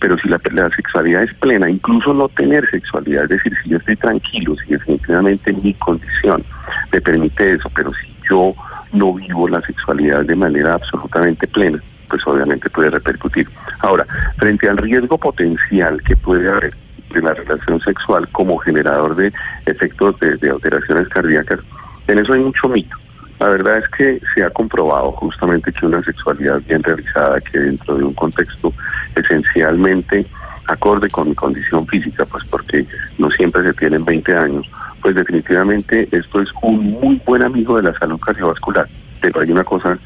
Pero 0.00 0.16
si 0.18 0.28
la, 0.28 0.40
la 0.52 0.70
sexualidad 0.70 1.24
es 1.24 1.34
plena, 1.34 1.68
incluso 1.68 2.14
no 2.14 2.28
tener 2.28 2.68
sexualidad, 2.70 3.24
es 3.24 3.30
decir, 3.30 3.52
si 3.62 3.70
yo 3.70 3.78
estoy 3.78 3.96
tranquilo, 3.96 4.54
si 4.56 4.72
definitivamente 4.72 5.52
mi 5.52 5.74
condición 5.74 6.44
me 6.92 7.00
permite 7.00 7.52
eso, 7.54 7.70
pero 7.74 7.92
si 7.94 8.14
yo 8.28 8.54
no 8.92 9.14
vivo 9.14 9.48
la 9.48 9.60
sexualidad 9.62 10.24
de 10.24 10.36
manera 10.36 10.74
absolutamente 10.74 11.46
plena, 11.46 11.82
pues 12.08 12.26
obviamente 12.26 12.70
puede 12.70 12.90
repercutir. 12.90 13.48
Ahora, 13.80 14.06
frente 14.36 14.68
al 14.68 14.78
riesgo 14.78 15.18
potencial 15.18 16.02
que 16.02 16.16
puede 16.16 16.48
haber 16.48 16.74
de 17.12 17.22
la 17.22 17.34
relación 17.34 17.80
sexual 17.80 18.28
como 18.28 18.58
generador 18.58 19.16
de 19.16 19.32
efectos 19.66 20.18
de, 20.20 20.36
de 20.36 20.50
alteraciones 20.50 21.08
cardíacas, 21.08 21.60
en 22.06 22.18
eso 22.18 22.32
hay 22.32 22.40
mucho 22.40 22.68
mito. 22.68 22.96
La 23.40 23.48
verdad 23.48 23.78
es 23.78 23.88
que 23.90 24.20
se 24.34 24.42
ha 24.42 24.50
comprobado 24.50 25.12
justamente 25.12 25.72
que 25.72 25.86
una 25.86 26.02
sexualidad 26.02 26.60
bien 26.66 26.82
realizada, 26.82 27.40
que 27.40 27.58
dentro 27.58 27.96
de 27.96 28.04
un 28.04 28.14
contexto 28.14 28.72
esencialmente 29.14 30.26
acorde 30.66 31.08
con 31.08 31.28
mi 31.28 31.34
condición 31.34 31.86
física, 31.86 32.24
pues 32.26 32.44
porque 32.44 32.86
no 33.16 33.30
siempre 33.30 33.62
se 33.62 33.72
tienen 33.74 34.04
20 34.04 34.36
años, 34.36 34.68
pues 35.00 35.14
definitivamente 35.14 36.08
esto 36.12 36.40
es 36.40 36.48
un 36.62 36.92
muy 37.00 37.20
buen 37.24 37.42
amigo 37.42 37.76
de 37.76 37.84
la 37.84 37.98
salud 37.98 38.18
cardiovascular. 38.18 38.88
Pero 39.20 39.40
hay 39.40 39.50
una 39.50 39.64
cosa 39.64 39.98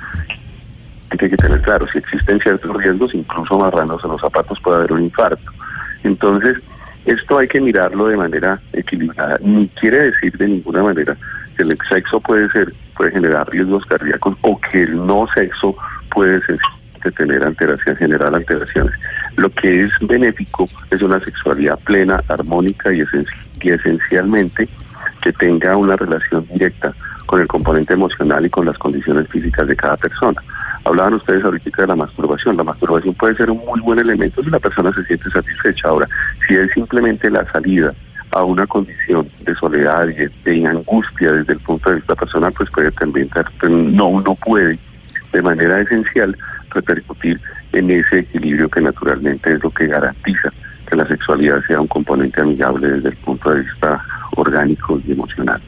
que 1.19 1.27
hay 1.27 1.31
que 1.31 1.37
tener 1.37 1.61
claro, 1.61 1.87
si 1.89 1.99
existen 1.99 2.41
ciertos 2.41 2.75
riesgos, 2.77 3.15
incluso 3.15 3.55
amarrándose 3.55 4.09
los 4.09 4.21
zapatos 4.21 4.59
puede 4.61 4.79
haber 4.79 4.93
un 4.93 5.03
infarto. 5.03 5.51
Entonces, 6.05 6.59
esto 7.05 7.39
hay 7.39 7.49
que 7.49 7.61
mirarlo 7.61 8.07
de 8.09 8.17
manera 8.17 8.61
equilibrada. 8.73 9.39
Ni 9.43 9.69
quiere 9.69 10.11
decir 10.11 10.37
de 10.39 10.49
ninguna 10.49 10.83
manera 10.83 11.17
que 11.57 11.65
el 11.65 11.77
sexo 11.89 12.21
puede 12.21 12.49
ser, 12.51 12.73
puede 12.97 13.13
generar 13.13 13.49
riesgos 13.51 13.85
cardíacos 13.87 14.37
o 14.43 14.61
que 14.61 14.83
el 14.83 15.07
no 15.07 15.27
sexo 15.35 15.77
puede 16.11 16.41
sencillamente 16.43 17.11
tener 17.17 17.45
alteraciones, 17.45 17.99
generar 17.99 18.35
alteraciones. 18.35 18.95
Lo 19.37 19.51
que 19.51 19.85
es 19.85 19.91
benéfico 20.01 20.69
es 20.91 21.03
una 21.03 21.21
sexualidad 21.21 21.79
plena, 21.81 22.23
armónica 22.29 22.93
y 22.93 23.03
esencialmente 23.63 24.69
que 25.23 25.33
tenga 25.33 25.77
una 25.77 25.97
relación 25.97 26.47
directa 26.53 26.93
con 27.27 27.41
el 27.41 27.47
componente 27.47 27.95
emocional 27.95 28.45
y 28.45 28.51
con 28.51 28.67
las 28.67 28.77
condiciones 28.79 29.29
físicas 29.29 29.67
de 29.67 29.77
cada 29.77 29.97
persona. 29.97 30.43
Hablaban 30.85 31.15
ustedes 31.15 31.45
ahorita 31.45 31.83
de 31.83 31.87
la 31.87 31.97
masturbación. 31.97 32.57
La 32.57 32.65
masturbación 32.65 33.15
puede 33.15 33.35
ser 33.37 33.51
un 33.51 33.65
muy 33.65 33.81
buen 33.81 33.99
elemento 34.01 34.43
si 34.43 34.51
la 34.51 34.59
persona 34.59 34.93
se 34.93 35.05
siente 35.05 35.31
satisfecha. 35.31 35.89
Ahora, 35.89 36.09
si 36.47 36.57
es 36.57 36.71
simplemente 36.73 37.31
la 37.31 37.51
salida 37.53 37.95
a 38.33 38.43
una 38.45 38.67
condición 38.67 39.29
de 39.45 39.55
soledad 39.55 40.09
y 40.09 40.51
de, 40.51 40.67
angustia 40.67 41.33
desde 41.33 41.53
el 41.55 41.61
punto 41.61 41.91
de 41.91 41.97
vista 41.97 42.15
personal, 42.15 42.53
pues 42.57 42.71
puede 42.71 42.91
también, 42.93 43.29
ser- 43.33 43.71
no, 43.71 44.21
no 44.21 44.35
puede 44.35 44.79
de 45.33 45.43
manera 45.43 45.81
esencial 45.81 46.37
repercutir 46.71 47.41
en 47.73 47.91
ese 47.91 48.21
equilibrio 48.21 48.69
que 48.69 48.81
naturalmente 48.81 49.53
es 49.53 49.63
lo 49.63 49.71
que 49.71 49.87
garantiza 49.87 50.53
que 50.89 50.97
la 50.97 51.07
sexualidad 51.07 51.63
sea 51.67 51.81
un 51.81 51.87
componente 51.87 52.41
amigable 52.41 52.89
desde 52.89 53.11
el 53.11 53.17
punto 53.17 53.51
de 53.55 53.63
vista 53.63 54.03
orgánico 54.37 55.01
y 55.07 55.13
emocional. 55.13 55.61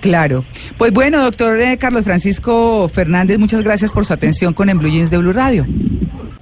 Claro. 0.00 0.44
Pues 0.78 0.92
bueno, 0.92 1.22
doctor 1.22 1.58
eh, 1.58 1.78
Carlos 1.78 2.04
Francisco 2.04 2.88
Fernández, 2.88 3.38
muchas 3.38 3.64
gracias 3.64 3.92
por 3.92 4.04
su 4.04 4.12
atención 4.12 4.54
con 4.54 4.68
En 4.68 4.78
de 4.78 5.18
Blue 5.18 5.32
Radio. 5.32 5.66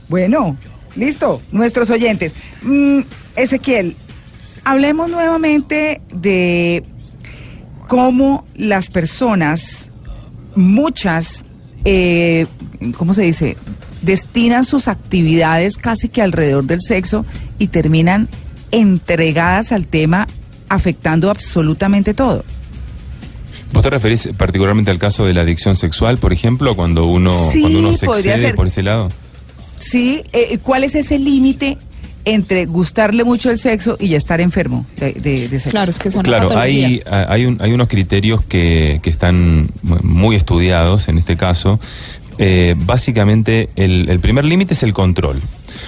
Bueno, 0.09 0.57
listo, 0.97 1.41
nuestros 1.51 1.91
oyentes. 1.91 2.35
Mm, 2.63 3.01
Ezequiel, 3.37 3.97
hablemos 4.65 5.11
nuevamente 5.11 6.01
de 6.15 6.85
cómo 7.89 8.45
las 8.57 8.91
personas, 8.91 9.91
muchas, 10.55 11.45
eh, 11.85 12.47
¿cómo 12.97 13.15
se 13.15 13.23
dice? 13.23 13.57
Destinan 14.03 14.65
sus 14.65 14.89
actividades 14.89 15.77
casi 15.77 16.09
que 16.09 16.23
alrededor 16.23 16.65
del 16.65 16.81
sexo 16.83 17.25
y 17.59 17.69
terminan 17.69 18.29
entregadas 18.71 19.73
al 19.73 19.87
tema 19.87 20.27
afectando 20.69 21.31
absolutamente 21.31 22.15
todo. 22.15 22.45
¿Vos 23.73 23.83
te 23.83 23.91
referís 23.91 24.29
particularmente 24.37 24.91
al 24.91 24.99
caso 24.99 25.25
de 25.27 25.35
la 25.35 25.41
adicción 25.43 25.75
sexual, 25.77 26.19
por 26.19 26.33
ejemplo, 26.33 26.77
cuando 26.77 27.07
uno, 27.07 27.51
Sí, 27.53 27.61
cuando 27.61 27.79
uno 27.81 27.95
se 27.97 28.07
excede 28.07 28.39
ser. 28.47 28.55
por 28.55 28.67
ese 28.69 28.83
lado? 28.83 29.11
Sí, 29.81 30.23
eh, 30.33 30.59
¿cuál 30.63 30.85
es 30.85 30.95
ese 30.95 31.19
límite 31.19 31.77
entre 32.25 32.67
gustarle 32.67 33.25
mucho 33.25 33.51
el 33.51 33.59
sexo 33.59 33.97
y 34.01 34.09
ya 34.09 34.17
estar 34.17 34.41
enfermo 34.41 34.87
de, 34.99 35.13
de- 35.13 35.49
de 35.49 35.59
sexo? 35.59 35.71
Claro, 35.71 35.91
es 35.91 35.99
que 35.99 36.09
una 36.09 36.23
Claro, 36.23 36.57
hay, 36.59 37.03
a- 37.11 37.33
hay, 37.33 37.47
un- 37.47 37.59
hay 37.61 37.73
unos 37.73 37.89
criterios 37.89 38.43
que, 38.45 39.01
que 39.03 39.11
están 39.11 39.69
mu- 39.83 39.99
muy 40.03 40.37
estudiados 40.37 41.09
en 41.09 41.19
este 41.19 41.37
caso. 41.37 41.79
Eh, 42.39 42.75
básicamente, 42.77 43.69
el, 43.77 44.09
el 44.09 44.19
primer 44.19 44.45
límite 44.45 44.75
es 44.75 44.83
el 44.83 44.93
control. 44.93 45.41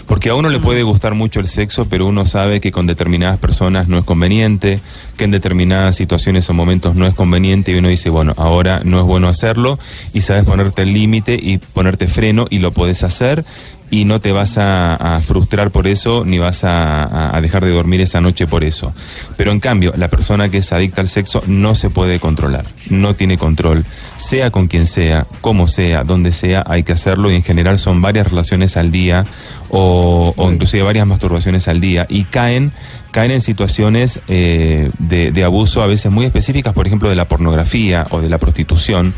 Porque 0.06 0.28
a 0.28 0.34
uno 0.34 0.48
le 0.50 0.58
puede 0.60 0.82
gustar 0.82 1.14
mucho 1.14 1.40
el 1.40 1.48
sexo, 1.48 1.86
pero 1.88 2.06
uno 2.06 2.26
sabe 2.26 2.60
que 2.60 2.70
con 2.70 2.86
determinadas 2.86 3.38
personas 3.38 3.88
no 3.88 3.98
es 3.98 4.04
conveniente, 4.04 4.78
que 5.16 5.24
en 5.24 5.30
determinadas 5.30 5.96
situaciones 5.96 6.48
o 6.50 6.54
momentos 6.54 6.94
no 6.94 7.06
es 7.06 7.14
conveniente, 7.14 7.72
y 7.72 7.76
uno 7.76 7.88
dice, 7.88 8.10
bueno, 8.10 8.34
ahora 8.36 8.82
no 8.84 9.00
es 9.00 9.06
bueno 9.06 9.28
hacerlo, 9.28 9.78
y 10.12 10.20
sabes 10.20 10.44
ponerte 10.44 10.82
el 10.82 10.92
límite 10.92 11.38
y 11.40 11.58
ponerte 11.58 12.08
freno, 12.08 12.46
y 12.50 12.58
lo 12.58 12.72
podés 12.72 13.04
hacer, 13.04 13.44
y 13.90 14.04
no 14.04 14.20
te 14.20 14.32
vas 14.32 14.58
a, 14.58 15.16
a 15.16 15.20
frustrar 15.20 15.70
por 15.70 15.86
eso, 15.86 16.24
ni 16.24 16.38
vas 16.38 16.62
a, 16.64 17.38
dejar 17.40 17.64
de 17.64 17.70
dormir 17.70 18.00
esa 18.00 18.20
noche 18.20 18.46
por 18.46 18.64
eso. 18.64 18.92
Pero 19.36 19.52
en 19.52 19.60
cambio, 19.60 19.92
la 19.96 20.08
persona 20.08 20.48
que 20.48 20.58
es 20.58 20.72
adicta 20.72 21.00
al 21.00 21.08
sexo 21.08 21.40
no 21.46 21.74
se 21.74 21.90
puede 21.90 22.18
controlar, 22.18 22.66
no 22.90 23.14
tiene 23.14 23.38
control, 23.38 23.84
sea 24.16 24.50
con 24.50 24.66
quien 24.66 24.86
sea, 24.86 25.26
como 25.40 25.68
sea, 25.68 26.04
donde 26.04 26.32
sea, 26.32 26.64
hay 26.66 26.82
que 26.82 26.92
hacerlo, 26.92 27.30
y 27.30 27.36
en 27.36 27.42
general 27.42 27.78
son 27.78 28.02
varias 28.02 28.28
relaciones 28.28 28.76
al 28.76 28.90
día, 28.90 29.24
o, 29.70 30.34
o 30.36 30.50
inclusive 30.50 30.82
varias 30.82 31.06
masturbaciones 31.06 31.68
al 31.68 31.80
día, 31.80 32.06
y 32.08 32.24
caen 32.24 32.72
caen 33.12 33.30
en 33.30 33.40
situaciones 33.40 34.20
eh, 34.28 34.90
de, 34.98 35.32
de 35.32 35.44
abuso 35.44 35.80
a 35.80 35.86
veces 35.86 36.12
muy 36.12 36.26
específicas, 36.26 36.74
por 36.74 36.86
ejemplo, 36.86 37.08
de 37.08 37.14
la 37.14 37.24
pornografía 37.24 38.06
o 38.10 38.20
de 38.20 38.28
la 38.28 38.36
prostitución. 38.36 39.14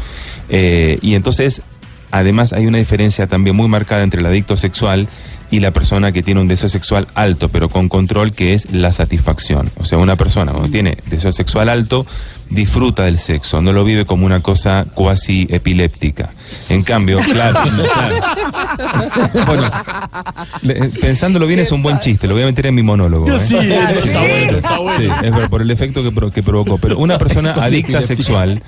eh, 0.50 1.00
y 1.02 1.14
entonces, 1.14 1.62
además, 2.10 2.52
hay 2.52 2.66
una 2.66 2.78
diferencia 2.78 3.26
también 3.26 3.56
muy 3.56 3.68
marcada 3.68 4.02
entre 4.02 4.20
el 4.20 4.26
adicto 4.26 4.56
sexual 4.56 5.08
y 5.50 5.60
la 5.60 5.70
persona 5.70 6.12
que 6.12 6.22
tiene 6.22 6.40
un 6.40 6.48
deseo 6.48 6.68
sexual 6.68 7.08
alto, 7.14 7.48
pero 7.48 7.68
con 7.68 7.88
control, 7.88 8.32
que 8.32 8.54
es 8.54 8.70
la 8.72 8.92
satisfacción. 8.92 9.70
O 9.76 9.84
sea, 9.84 9.98
una 9.98 10.16
persona 10.16 10.52
cuando 10.52 10.70
tiene 10.70 10.98
deseo 11.06 11.32
sexual 11.32 11.68
alto, 11.68 12.06
disfruta 12.50 13.04
del 13.04 13.18
sexo, 13.18 13.62
no 13.62 13.72
lo 13.72 13.84
vive 13.84 14.04
como 14.04 14.26
una 14.26 14.40
cosa 14.40 14.86
cuasi 14.94 15.46
epiléptica. 15.50 16.30
En 16.68 16.82
cambio, 16.82 17.18
claro, 17.18 17.60
claro. 17.94 19.46
Bueno, 19.46 19.70
le- 20.62 20.88
pensándolo 20.90 21.46
bien 21.46 21.60
es 21.60 21.72
un 21.72 21.82
buen 21.82 22.00
chiste, 22.00 22.26
lo 22.26 22.34
voy 22.34 22.42
a 22.42 22.46
meter 22.46 22.66
en 22.66 22.74
mi 22.74 22.82
monólogo. 22.82 23.28
¿eh? 23.30 23.40
Sí, 23.46 23.56
está 23.56 24.20
bueno, 24.20 24.58
está 24.58 24.78
bueno. 24.78 24.98
Sí, 24.98 25.26
es 25.26 25.32
verdad, 25.32 25.48
por 25.50 25.62
el 25.62 25.70
efecto 25.70 26.02
que, 26.02 26.10
pro- 26.12 26.30
que 26.30 26.42
provocó. 26.42 26.78
Pero 26.78 26.98
una 26.98 27.18
persona 27.18 27.52
adicta 27.52 28.02
sexual 28.02 28.62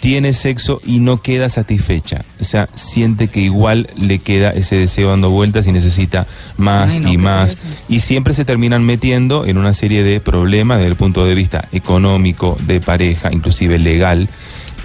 tiene 0.00 0.32
sexo 0.32 0.80
y 0.84 0.98
no 1.00 1.20
queda 1.20 1.48
satisfecha. 1.48 2.24
O 2.40 2.44
sea, 2.44 2.68
siente 2.74 3.28
que 3.28 3.40
igual 3.40 3.88
le 3.96 4.18
queda 4.20 4.50
ese 4.50 4.76
deseo 4.76 5.10
dando 5.10 5.30
vueltas 5.30 5.66
y 5.66 5.72
necesita 5.72 6.26
más 6.56 6.94
Ay, 6.94 7.00
no, 7.00 7.08
y 7.08 7.12
qué 7.12 7.18
más. 7.18 7.54
pereza. 7.56 7.78
Y 7.88 8.00
siempre 8.00 8.34
se 8.34 8.44
terminan 8.44 8.84
metiendo 8.84 9.44
en 9.46 9.58
una 9.58 9.74
serie 9.74 10.02
de 10.02 10.20
problemas 10.20 10.78
desde 10.78 10.90
el 10.90 10.96
punto 10.96 11.24
de 11.24 11.34
vista 11.34 11.68
económico, 11.72 12.56
de 12.66 12.80
pareja, 12.80 13.30
inclusive 13.32 13.78
legal. 13.78 14.28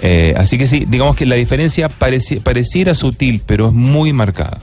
Eh, 0.00 0.32
así 0.36 0.56
que 0.58 0.66
sí, 0.66 0.84
digamos 0.88 1.16
que 1.16 1.26
la 1.26 1.34
diferencia 1.36 1.88
pareci- 1.88 2.40
pareciera 2.40 2.94
sutil, 2.94 3.40
pero 3.44 3.68
es 3.68 3.72
muy 3.74 4.12
marcada. 4.12 4.56